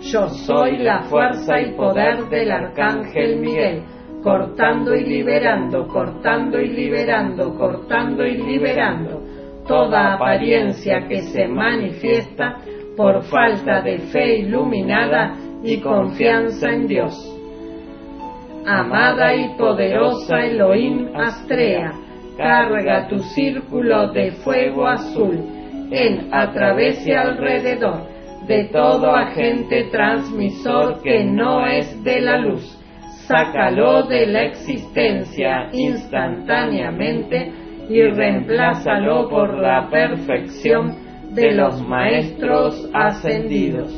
Yo 0.00 0.28
soy 0.28 0.78
la 0.78 1.02
fuerza 1.02 1.60
y 1.60 1.72
poder 1.72 2.28
del 2.28 2.52
Arcángel 2.52 3.40
Miguel, 3.40 3.82
cortando 4.22 4.94
y 4.94 5.04
liberando, 5.04 5.88
cortando 5.88 6.60
y 6.60 6.68
liberando, 6.68 7.54
cortando 7.58 8.24
y 8.24 8.36
liberando 8.36 9.20
toda 9.66 10.14
apariencia 10.14 11.06
que 11.08 11.22
se 11.22 11.48
manifiesta 11.48 12.58
por 12.96 13.22
falta 13.24 13.82
de 13.82 13.98
fe 13.98 14.38
iluminada 14.38 15.34
y 15.62 15.78
confianza 15.80 16.70
en 16.70 16.86
Dios. 16.86 17.14
Amada 18.66 19.34
y 19.34 19.56
poderosa 19.56 20.44
Elohim 20.44 21.08
Astrea, 21.14 21.92
carga 22.36 23.08
tu 23.08 23.18
círculo 23.18 24.12
de 24.12 24.30
fuego 24.30 24.86
azul 24.86 25.38
en, 25.90 26.32
a 26.32 26.52
través 26.52 27.04
y 27.06 27.12
alrededor 27.12 28.17
de 28.48 28.64
todo 28.64 29.14
agente 29.14 29.84
transmisor 29.92 31.02
que 31.02 31.22
no 31.22 31.66
es 31.66 32.02
de 32.02 32.20
la 32.22 32.38
luz. 32.38 32.76
Sácalo 33.26 34.04
de 34.04 34.26
la 34.26 34.42
existencia 34.44 35.68
instantáneamente 35.72 37.52
y 37.90 38.02
reemplázalo 38.02 39.28
por 39.28 39.58
la 39.58 39.88
perfección 39.90 40.96
de 41.34 41.52
los 41.52 41.86
maestros 41.86 42.88
ascendidos. 42.94 43.92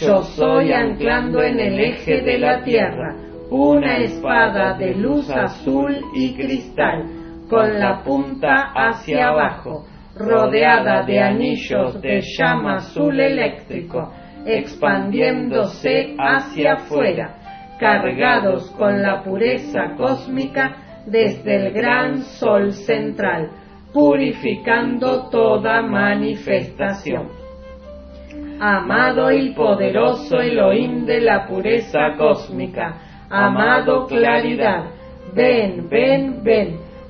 Yo 0.00 0.22
soy 0.22 0.72
anclando 0.72 1.40
en 1.42 1.60
el 1.60 1.78
eje 1.78 2.22
de 2.22 2.38
la 2.38 2.64
tierra 2.64 3.14
una 3.50 3.98
espada 3.98 4.76
de 4.76 4.94
luz 4.94 5.30
azul 5.30 5.96
y 6.14 6.34
cristal, 6.34 7.04
con 7.48 7.80
la 7.80 8.02
punta 8.04 8.72
hacia 8.74 9.28
abajo, 9.28 9.84
rodeada 10.20 11.02
de 11.02 11.18
anillos 11.18 12.00
de 12.00 12.20
llama 12.20 12.76
azul 12.76 13.18
eléctrico, 13.18 14.12
expandiéndose 14.44 16.14
hacia 16.18 16.74
afuera, 16.74 17.36
cargados 17.78 18.70
con 18.72 19.02
la 19.02 19.22
pureza 19.22 19.94
cósmica 19.96 20.76
desde 21.06 21.56
el 21.56 21.72
gran 21.72 22.22
sol 22.22 22.72
central, 22.72 23.50
purificando 23.92 25.28
toda 25.30 25.82
manifestación. 25.82 27.28
Amado 28.60 29.32
y 29.32 29.54
poderoso 29.54 30.38
Elohim 30.40 31.06
de 31.06 31.22
la 31.22 31.46
pureza 31.46 32.14
cósmica, 32.18 32.94
amado 33.30 34.06
claridad, 34.06 34.84
ven, 35.34 35.88
ven, 35.88 36.42
ven, 36.44 36.89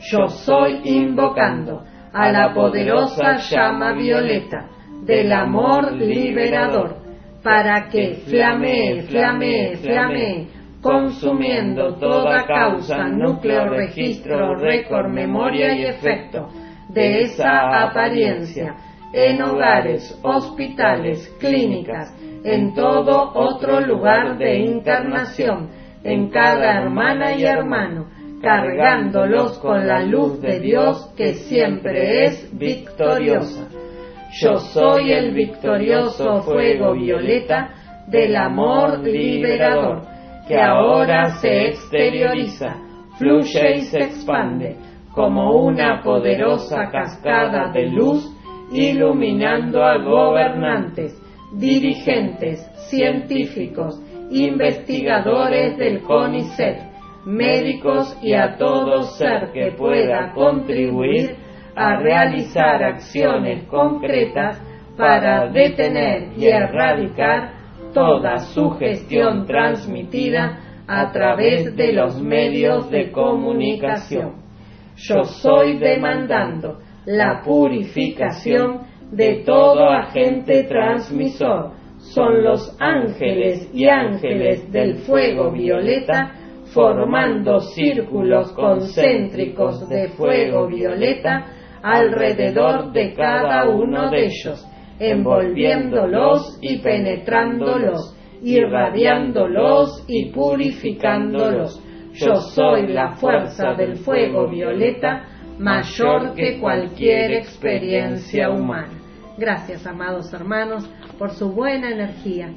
Yo 0.00 0.28
soy 0.28 0.80
invocando 0.84 1.82
a 2.12 2.30
la 2.30 2.54
poderosa 2.54 3.36
llama 3.36 3.92
violeta 3.92 4.68
del 5.02 5.32
amor 5.32 5.92
liberador, 5.92 6.96
para 7.42 7.88
que 7.88 8.14
flamee, 8.26 9.02
flamee, 9.02 9.76
flamee, 9.76 10.48
consumiendo 10.80 11.94
toda 11.94 12.46
causa, 12.46 13.08
núcleo, 13.08 13.68
registro, 13.68 14.54
récord, 14.56 15.08
memoria 15.08 15.72
y 15.74 15.84
efecto 15.84 16.48
de 16.88 17.22
esa 17.22 17.82
apariencia 17.82 18.76
en 19.12 19.42
hogares, 19.42 20.18
hospitales, 20.22 21.34
clínicas, 21.40 22.14
en 22.44 22.74
todo 22.74 23.32
otro 23.34 23.80
lugar 23.80 24.38
de 24.38 24.64
encarnación, 24.64 25.70
en 26.04 26.28
cada 26.30 26.82
hermana 26.82 27.34
y 27.34 27.44
hermano, 27.44 28.06
cargándolos 28.42 29.58
con 29.58 29.86
la 29.86 30.02
luz 30.02 30.40
de 30.40 30.60
Dios 30.60 31.12
que 31.16 31.34
siempre 31.34 32.24
es 32.24 32.56
victoriosa. 32.56 33.68
Yo 34.40 34.56
soy 34.58 35.12
el 35.12 35.32
victorioso 35.32 36.42
fuego 36.42 36.92
violeta 36.92 37.70
del 38.06 38.36
amor 38.36 39.00
liberador, 39.00 40.02
que 40.46 40.58
ahora 40.60 41.30
se 41.40 41.68
exterioriza, 41.68 42.76
fluye 43.18 43.76
y 43.76 43.80
se 43.82 43.98
expande 44.00 44.76
como 45.14 45.64
una 45.64 46.02
poderosa 46.02 46.90
cascada 46.90 47.72
de 47.72 47.86
luz, 47.86 48.24
iluminando 48.72 49.82
a 49.82 49.98
gobernantes, 49.98 51.20
dirigentes, 51.54 52.60
científicos, 52.88 54.00
investigadores 54.30 55.76
del 55.78 56.02
CONICET, 56.02 56.87
médicos 57.24 58.16
y 58.22 58.32
a 58.32 58.56
todo 58.56 59.02
ser 59.02 59.52
que 59.52 59.72
pueda 59.72 60.32
contribuir 60.32 61.36
a 61.74 61.96
realizar 61.96 62.82
acciones 62.82 63.64
concretas 63.64 64.60
para 64.96 65.48
detener 65.48 66.30
y 66.36 66.46
erradicar 66.46 67.52
toda 67.94 68.38
sugestión 68.38 69.46
transmitida 69.46 70.58
a 70.86 71.12
través 71.12 71.76
de 71.76 71.92
los 71.92 72.20
medios 72.20 72.90
de 72.90 73.12
comunicación. 73.12 74.36
Yo 74.96 75.24
soy 75.24 75.78
demandando 75.78 76.80
la 77.04 77.42
purificación 77.42 78.80
de 79.12 79.42
todo 79.44 79.90
agente 79.90 80.64
transmisor. 80.64 81.72
Son 81.98 82.42
los 82.42 82.76
ángeles 82.80 83.70
y 83.72 83.88
ángeles 83.88 84.70
del 84.72 84.96
fuego 84.98 85.50
violeta 85.50 86.32
formando 86.72 87.60
círculos 87.60 88.52
concéntricos 88.52 89.88
de 89.88 90.08
fuego 90.08 90.66
violeta 90.66 91.46
alrededor 91.82 92.92
de 92.92 93.14
cada 93.14 93.68
uno 93.68 94.10
de 94.10 94.26
ellos, 94.26 94.66
envolviéndolos 94.98 96.58
y 96.60 96.78
penetrándolos, 96.78 98.16
irradiándolos 98.42 100.04
y 100.08 100.26
purificándolos. 100.30 101.82
Yo 102.14 102.36
soy 102.36 102.88
la 102.88 103.12
fuerza 103.12 103.74
del 103.74 103.96
fuego 103.96 104.48
violeta 104.48 105.24
mayor 105.58 106.34
que 106.34 106.58
cualquier 106.58 107.32
experiencia 107.32 108.50
humana. 108.50 108.98
Gracias, 109.36 109.86
amados 109.86 110.32
hermanos, 110.32 110.88
por 111.16 111.30
su 111.30 111.52
buena 111.52 111.90
energía, 111.90 112.50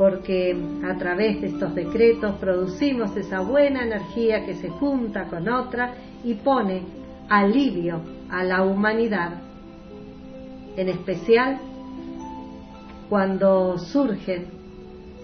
porque 0.00 0.56
a 0.82 0.96
través 0.96 1.42
de 1.42 1.48
estos 1.48 1.74
decretos 1.74 2.36
producimos 2.36 3.14
esa 3.18 3.40
buena 3.40 3.82
energía 3.82 4.46
que 4.46 4.54
se 4.54 4.70
junta 4.70 5.24
con 5.24 5.46
otra 5.46 5.92
y 6.24 6.32
pone 6.36 6.84
alivio 7.28 8.00
a 8.30 8.42
la 8.42 8.64
humanidad, 8.64 9.42
en 10.74 10.88
especial 10.88 11.58
cuando 13.10 13.76
surgen 13.76 14.46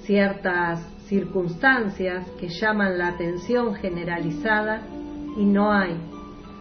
ciertas 0.03 0.87
circunstancias 1.07 2.27
que 2.39 2.51
llaman 2.51 2.99
la 2.99 3.09
atención 3.09 3.77
generalizada 3.77 4.83
y 5.39 5.45
no 5.47 5.73
hay 5.73 5.97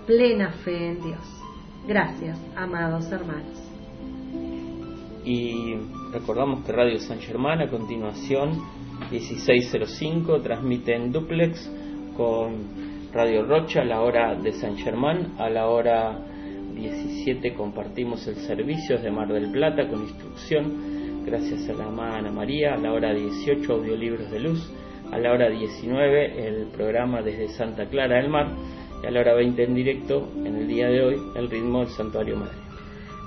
plena 0.07 0.51
fe 0.63 0.91
en 0.91 1.01
Dios. 1.01 1.43
Gracias, 1.85 2.39
amados 2.55 3.11
hermanos. 3.11 3.61
Y 5.25 5.75
recordamos 6.15 6.65
que 6.65 6.71
Radio 6.71 6.97
San 6.99 7.19
Germán 7.19 7.59
a 7.59 7.69
continuación 7.69 8.51
1605 9.11 10.39
transmite 10.39 10.95
en 10.95 11.11
duplex 11.11 11.69
con 12.15 13.11
Radio 13.11 13.43
Rocha 13.43 13.81
a 13.81 13.85
la 13.85 13.99
hora 13.99 14.33
de 14.33 14.53
San 14.53 14.77
Germán, 14.77 15.33
a 15.37 15.49
la 15.49 15.67
hora 15.67 16.17
17 16.73 17.53
compartimos 17.53 18.25
el 18.27 18.37
servicio 18.37 18.97
de 18.97 19.11
Mar 19.11 19.27
del 19.27 19.51
Plata 19.51 19.89
con 19.89 20.03
instrucción. 20.03 21.25
Gracias 21.25 21.67
a 21.67 21.73
la 21.73 21.87
amada 21.87 22.19
Ana 22.19 22.31
María, 22.31 22.75
a 22.75 22.77
la 22.77 22.93
hora 22.93 23.13
18 23.13 23.73
audiolibros 23.73 24.31
de 24.31 24.39
luz, 24.39 24.71
a 25.11 25.17
la 25.17 25.33
hora 25.33 25.49
19 25.49 26.47
el 26.47 26.67
programa 26.67 27.21
desde 27.21 27.49
Santa 27.49 27.87
Clara 27.87 28.21
del 28.21 28.29
Mar. 28.29 28.47
Y 29.03 29.07
a 29.07 29.11
la 29.11 29.19
hora 29.19 29.33
20 29.33 29.63
en 29.63 29.75
directo 29.75 30.29
en 30.45 30.55
el 30.55 30.67
día 30.67 30.87
de 30.87 31.03
hoy 31.03 31.21
el 31.35 31.49
ritmo 31.49 31.79
del 31.79 31.89
Santuario 31.89 32.37
Madre. 32.37 32.55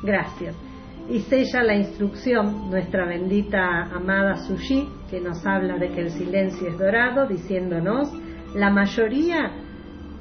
Gracias. 0.02 0.67
Y 1.10 1.20
sella 1.20 1.62
la 1.62 1.74
instrucción 1.74 2.68
nuestra 2.68 3.06
bendita 3.06 3.84
amada 3.84 4.36
Sushi, 4.36 4.86
que 5.10 5.20
nos 5.20 5.44
habla 5.46 5.78
de 5.78 5.88
que 5.88 6.02
el 6.02 6.10
silencio 6.10 6.68
es 6.68 6.78
dorado, 6.78 7.26
diciéndonos, 7.26 8.12
la 8.54 8.68
mayoría 8.68 9.52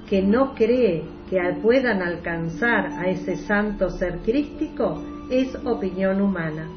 que 0.09 0.21
no 0.21 0.55
cree 0.55 1.03
que 1.29 1.39
puedan 1.61 2.01
alcanzar 2.01 2.87
a 2.99 3.09
ese 3.09 3.35
santo 3.35 3.89
ser 3.89 4.19
crístico 4.19 5.03
es 5.29 5.53
opinión 5.65 6.21
humana. 6.21 6.69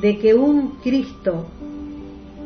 De 0.00 0.16
que 0.18 0.32
un 0.32 0.76
Cristo 0.82 1.46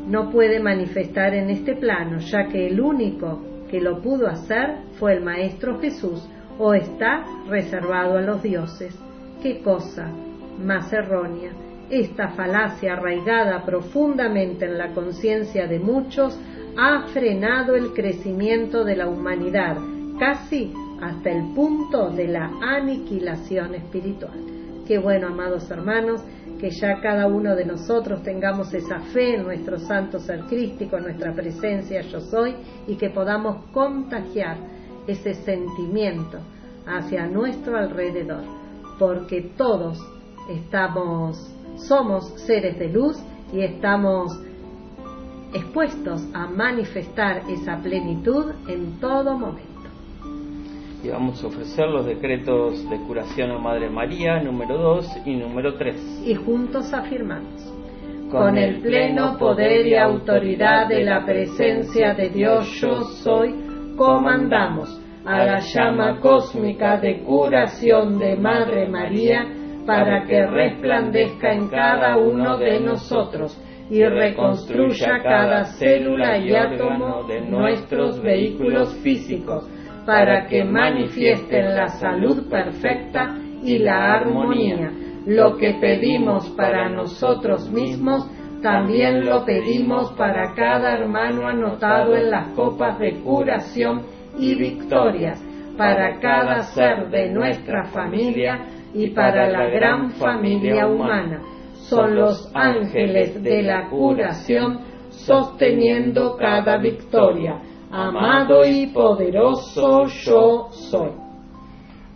no 0.07 0.29
puede 0.29 0.59
manifestar 0.59 1.35
en 1.35 1.51
este 1.51 1.75
plano, 1.75 2.19
ya 2.19 2.47
que 2.49 2.67
el 2.67 2.81
único 2.81 3.41
que 3.71 3.79
lo 3.79 4.01
pudo 4.01 4.27
hacer 4.27 4.79
fue 4.99 5.13
el 5.13 5.23
Maestro 5.23 5.79
Jesús, 5.79 6.27
o 6.57 6.73
está 6.73 7.23
reservado 7.47 8.17
a 8.17 8.21
los 8.21 8.43
dioses. 8.43 8.93
¿Qué 9.41 9.61
cosa 9.61 10.11
más 10.59 10.91
errónea? 10.93 11.51
Esta 11.89 12.29
falacia 12.29 12.93
arraigada 12.93 13.65
profundamente 13.65 14.65
en 14.65 14.77
la 14.77 14.93
conciencia 14.93 15.67
de 15.67 15.79
muchos 15.79 16.39
ha 16.77 17.07
frenado 17.07 17.75
el 17.75 17.93
crecimiento 17.93 18.83
de 18.83 18.95
la 18.95 19.07
humanidad, 19.07 19.77
casi 20.19 20.71
hasta 21.01 21.31
el 21.31 21.53
punto 21.55 22.09
de 22.11 22.27
la 22.27 22.51
aniquilación 22.61 23.73
espiritual. 23.73 24.37
Qué 24.87 24.99
bueno, 24.99 25.27
amados 25.27 25.69
hermanos, 25.71 26.21
que 26.59 26.71
ya 26.71 26.99
cada 27.01 27.27
uno 27.27 27.55
de 27.55 27.65
nosotros 27.65 28.21
tengamos 28.21 28.73
esa 28.73 28.99
fe 28.99 29.35
en 29.35 29.43
nuestro 29.43 29.79
santo 29.79 30.19
ser 30.19 30.41
crístico, 30.41 30.97
en 30.97 31.03
nuestra 31.03 31.33
presencia 31.33 32.01
yo 32.01 32.19
soy, 32.19 32.55
y 32.85 32.95
que 32.95 33.09
podamos 33.09 33.65
contagiar 33.71 34.57
ese 35.07 35.33
sentimiento 35.33 36.39
hacia 36.85 37.25
nuestro 37.27 37.77
alrededor, 37.77 38.43
porque 38.97 39.41
todos 39.57 39.99
estamos, 40.49 41.37
somos 41.77 42.27
seres 42.41 42.77
de 42.79 42.89
luz 42.89 43.17
y 43.53 43.61
estamos 43.61 44.39
expuestos 45.53 46.27
a 46.33 46.47
manifestar 46.47 47.43
esa 47.49 47.77
plenitud 47.77 48.51
en 48.67 48.99
todo 48.99 49.37
momento. 49.37 49.69
Y 51.03 51.09
vamos 51.09 51.41
a 51.43 51.47
ofrecer 51.47 51.87
los 51.87 52.05
decretos 52.05 52.89
de 52.89 52.97
curación 53.07 53.51
a 53.51 53.57
Madre 53.57 53.89
María 53.89 54.41
número 54.43 54.77
2 54.77 55.21
y 55.25 55.35
número 55.37 55.75
3. 55.75 56.23
Y 56.25 56.35
juntos 56.35 56.93
afirmamos. 56.93 57.73
Con 58.29 58.57
el 58.57 58.81
pleno 58.81 59.37
poder 59.39 59.87
y 59.87 59.95
autoridad 59.95 60.87
de 60.87 61.03
la 61.03 61.25
presencia 61.25 62.13
de 62.13 62.29
Dios 62.29 62.67
yo 62.79 63.01
soy, 63.23 63.55
comandamos 63.97 65.01
a 65.25 65.43
la 65.43 65.59
llama 65.61 66.19
cósmica 66.19 66.97
de 66.97 67.23
curación 67.23 68.19
de 68.19 68.35
Madre 68.35 68.87
María 68.87 69.47
para 69.89 70.23
que 70.27 70.45
resplandezca 70.45 71.51
en 71.51 71.67
cada 71.67 72.15
uno 72.15 72.59
de 72.59 72.79
nosotros 72.79 73.59
y 73.89 74.05
reconstruya 74.05 75.17
cada 75.23 75.65
célula 75.65 76.37
y 76.37 76.53
átomo 76.53 77.23
de 77.23 77.41
nuestros 77.41 78.21
vehículos 78.21 78.95
físicos 79.01 79.67
para 80.05 80.45
que 80.45 80.63
manifiesten 80.63 81.75
la 81.75 81.87
salud 81.87 82.47
perfecta 82.51 83.35
y 83.63 83.79
la 83.79 84.13
armonía. 84.13 84.91
Lo 85.25 85.57
que 85.57 85.73
pedimos 85.81 86.47
para 86.51 86.87
nosotros 86.89 87.71
mismos, 87.71 88.29
también 88.61 89.25
lo 89.25 89.43
pedimos 89.43 90.11
para 90.11 90.53
cada 90.53 90.99
hermano 90.99 91.47
anotado 91.47 92.15
en 92.15 92.29
las 92.29 92.49
copas 92.49 92.99
de 92.99 93.15
curación 93.23 94.03
y 94.37 94.53
victorias, 94.53 95.43
para 95.75 96.19
cada 96.19 96.61
ser 96.61 97.09
de 97.09 97.31
nuestra 97.31 97.85
familia 97.85 98.67
y 98.93 99.09
para 99.11 99.49
la 99.49 99.65
gran 99.65 100.11
familia 100.11 100.87
humana. 100.87 101.41
Son 101.73 102.15
los 102.15 102.51
ángeles 102.53 103.41
de 103.41 103.63
la 103.63 103.89
curación 103.89 104.79
sosteniendo 105.09 106.37
cada 106.37 106.77
victoria 106.77 107.59
amado 107.91 108.63
y 108.65 108.87
poderoso 108.87 110.05
yo 110.05 110.69
soy. 110.71 111.11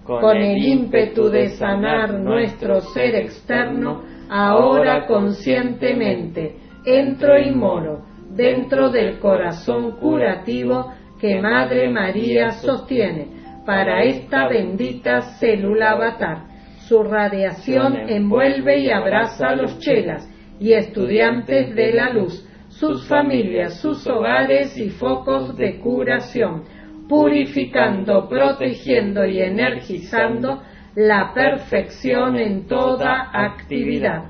Con 0.04 0.38
el 0.38 0.58
ímpetu 0.58 1.30
de 1.30 1.50
sanar 1.50 2.20
nuestro 2.20 2.82
ser 2.82 3.16
externo, 3.16 4.04
ahora 4.30 5.06
conscientemente 5.08 6.58
entro 6.86 7.40
y 7.40 7.52
moro 7.52 8.02
dentro 8.30 8.90
del 8.90 9.20
corazón 9.20 9.92
curativo 9.92 10.92
que 11.20 11.42
Madre 11.42 11.90
María 11.90 12.52
sostiene 12.52 13.28
para 13.66 14.04
esta 14.04 14.50
bendita 14.50 15.22
célula 15.40 15.92
avatar. 15.92 16.53
Su 16.88 17.04
radiación 17.04 18.10
envuelve 18.10 18.80
y 18.80 18.92
abraza 18.92 19.50
a 19.50 19.56
los 19.56 19.80
chelas 19.80 20.30
y 20.60 20.74
estudiantes 20.74 21.74
de 21.76 21.94
la 21.94 22.10
luz 22.10 22.48
sus 22.68 23.08
familias, 23.08 23.80
sus 23.80 24.06
hogares 24.08 24.78
y 24.78 24.90
focos 24.90 25.56
de 25.56 25.80
curación, 25.80 26.64
purificando, 27.08 28.28
protegiendo 28.28 29.26
y 29.26 29.42
energizando 29.42 30.64
la 30.96 31.32
perfección 31.34 32.38
en 32.38 32.68
toda 32.68 33.30
actividad. 33.32 34.24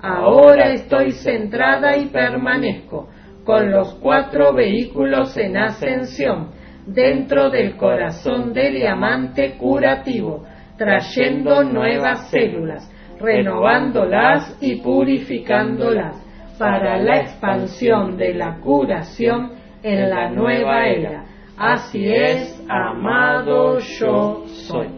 Ahora 0.00 0.72
estoy 0.72 1.12
centrada 1.12 1.96
y 1.96 2.06
permanezco 2.06 3.08
con 3.44 3.70
los 3.70 3.94
cuatro 3.94 4.52
vehículos 4.52 5.36
en 5.36 5.56
ascensión 5.56 6.50
dentro 6.86 7.50
del 7.50 7.76
corazón 7.76 8.52
de 8.52 8.70
diamante 8.72 9.56
curativo, 9.56 10.44
trayendo 10.76 11.64
nuevas 11.64 12.30
células, 12.30 12.90
renovándolas 13.20 14.56
y 14.60 14.76
purificándolas 14.76 16.16
para 16.58 16.98
la 16.98 17.20
expansión 17.20 18.16
de 18.16 18.34
la 18.34 18.58
curación 18.60 19.52
en 19.82 20.10
la 20.10 20.30
nueva 20.30 20.86
era. 20.86 21.24
Así 21.56 22.06
es, 22.06 22.62
amado 22.68 23.78
yo 23.78 24.44
soy. 24.46 24.88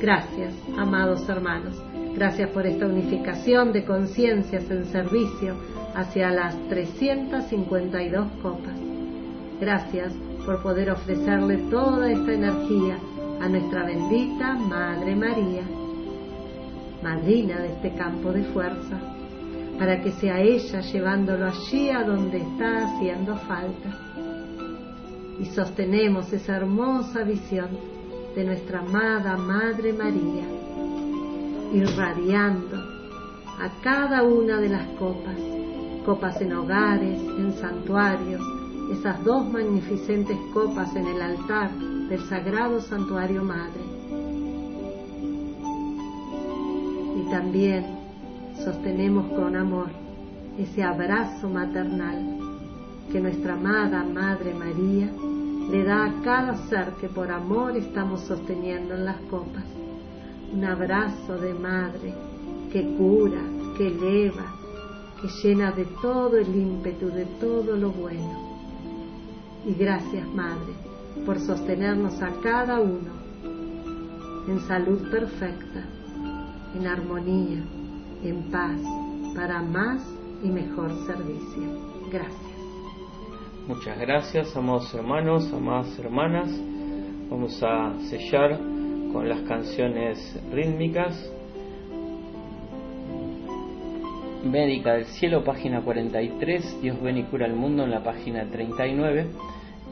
Gracias, 0.00 0.54
amados 0.76 1.28
hermanos. 1.28 1.80
Gracias 2.14 2.50
por 2.50 2.66
esta 2.66 2.86
unificación 2.86 3.72
de 3.72 3.84
conciencias 3.84 4.70
en 4.70 4.84
servicio 4.86 5.56
hacia 5.94 6.30
las 6.30 6.56
352 6.68 8.26
copas. 8.42 8.74
Gracias 9.60 10.12
por 10.44 10.62
poder 10.62 10.90
ofrecerle 10.90 11.56
toda 11.70 12.10
esta 12.10 12.32
energía 12.32 12.98
a 13.40 13.48
nuestra 13.48 13.84
bendita 13.84 14.54
Madre 14.54 15.14
María, 15.16 15.62
madrina 17.02 17.58
de 17.58 17.68
este 17.68 17.94
campo 17.94 18.32
de 18.32 18.44
fuerza, 18.44 18.98
para 19.78 20.00
que 20.02 20.12
sea 20.12 20.40
ella 20.40 20.80
llevándolo 20.80 21.46
allí 21.46 21.90
a 21.90 22.04
donde 22.04 22.38
está 22.38 22.86
haciendo 22.86 23.36
falta. 23.36 23.98
Y 25.40 25.46
sostenemos 25.46 26.32
esa 26.32 26.56
hermosa 26.56 27.24
visión 27.24 27.68
de 28.34 28.44
nuestra 28.44 28.80
amada 28.80 29.36
Madre 29.36 29.92
María, 29.92 30.44
irradiando 31.72 32.76
a 33.58 33.70
cada 33.82 34.22
una 34.22 34.60
de 34.60 34.68
las 34.68 34.86
copas, 34.98 35.38
copas 36.06 36.40
en 36.40 36.52
hogares, 36.52 37.20
en 37.20 37.52
santuarios, 37.54 38.42
esas 38.92 39.22
dos 39.24 39.50
magnificentes 39.50 40.36
copas 40.52 40.94
en 40.94 41.06
el 41.06 41.20
altar 41.20 41.70
del 42.08 42.20
Sagrado 42.28 42.80
Santuario 42.80 43.42
Madre. 43.42 43.82
Y 47.16 47.30
también 47.30 47.84
sostenemos 48.64 49.26
con 49.32 49.56
amor 49.56 49.88
ese 50.58 50.82
abrazo 50.82 51.48
maternal 51.48 52.38
que 53.10 53.20
nuestra 53.20 53.54
amada 53.54 54.04
Madre 54.04 54.54
María 54.54 55.10
le 55.70 55.82
da 55.84 56.04
a 56.04 56.22
cada 56.22 56.56
ser 56.68 56.92
que 57.00 57.08
por 57.08 57.30
amor 57.30 57.76
estamos 57.76 58.20
sosteniendo 58.20 58.94
en 58.94 59.04
las 59.06 59.16
copas. 59.30 59.64
Un 60.52 60.64
abrazo 60.64 61.38
de 61.38 61.54
madre 61.54 62.14
que 62.70 62.82
cura, 62.96 63.40
que 63.76 63.88
eleva, 63.88 64.54
que 65.20 65.28
llena 65.42 65.72
de 65.72 65.84
todo 66.02 66.36
el 66.36 66.54
ímpetu, 66.54 67.08
de 67.08 67.24
todo 67.40 67.76
lo 67.76 67.90
bueno. 67.90 68.54
Y 69.66 69.72
gracias, 69.72 70.28
Madre, 70.34 70.74
por 71.24 71.40
sostenernos 71.40 72.20
a 72.22 72.30
cada 72.42 72.80
uno 72.80 73.12
en 74.46 74.60
salud 74.60 75.10
perfecta, 75.10 75.84
en 76.74 76.86
armonía, 76.86 77.62
en 78.22 78.50
paz, 78.50 78.80
para 79.34 79.62
más 79.62 80.02
y 80.42 80.48
mejor 80.48 80.90
servicio. 81.06 81.62
Gracias. 82.12 82.54
Muchas 83.66 83.98
gracias, 83.98 84.54
amados 84.56 84.94
hermanos, 84.94 85.50
amadas 85.52 85.98
hermanas. 85.98 86.50
Vamos 87.30 87.62
a 87.62 87.98
sellar 88.10 88.58
con 89.12 89.28
las 89.28 89.40
canciones 89.42 90.38
rítmicas. 90.52 91.30
Médica 94.44 94.92
del 94.92 95.06
Cielo, 95.06 95.42
página 95.42 95.80
43, 95.80 96.82
Dios 96.82 97.00
ven 97.00 97.16
y 97.16 97.24
cura 97.24 97.46
el 97.46 97.54
mundo 97.54 97.84
en 97.84 97.90
la 97.90 98.04
página 98.04 98.44
39 98.50 99.30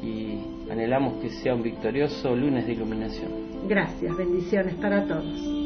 y 0.03 0.71
anhelamos 0.71 1.23
que 1.23 1.31
sea 1.31 1.55
un 1.55 1.63
victorioso 1.63 2.35
lunes 2.35 2.67
de 2.67 2.73
iluminación. 2.73 3.31
Gracias, 3.69 4.17
bendiciones 4.17 4.75
para 4.75 5.07
todos. 5.07 5.62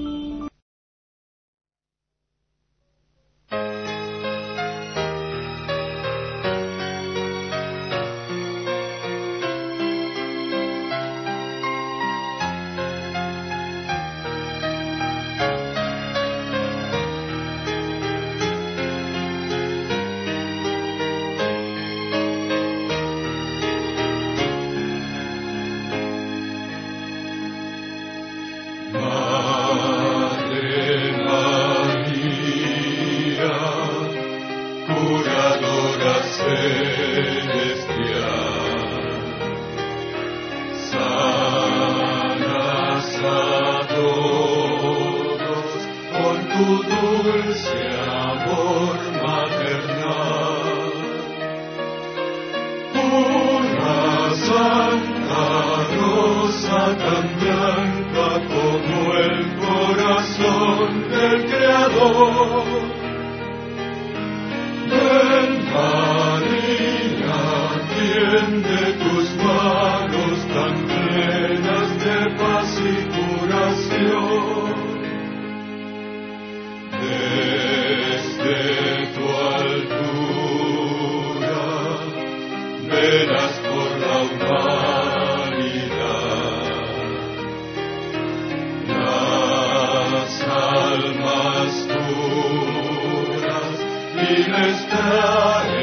Tiempo 94.26 95.75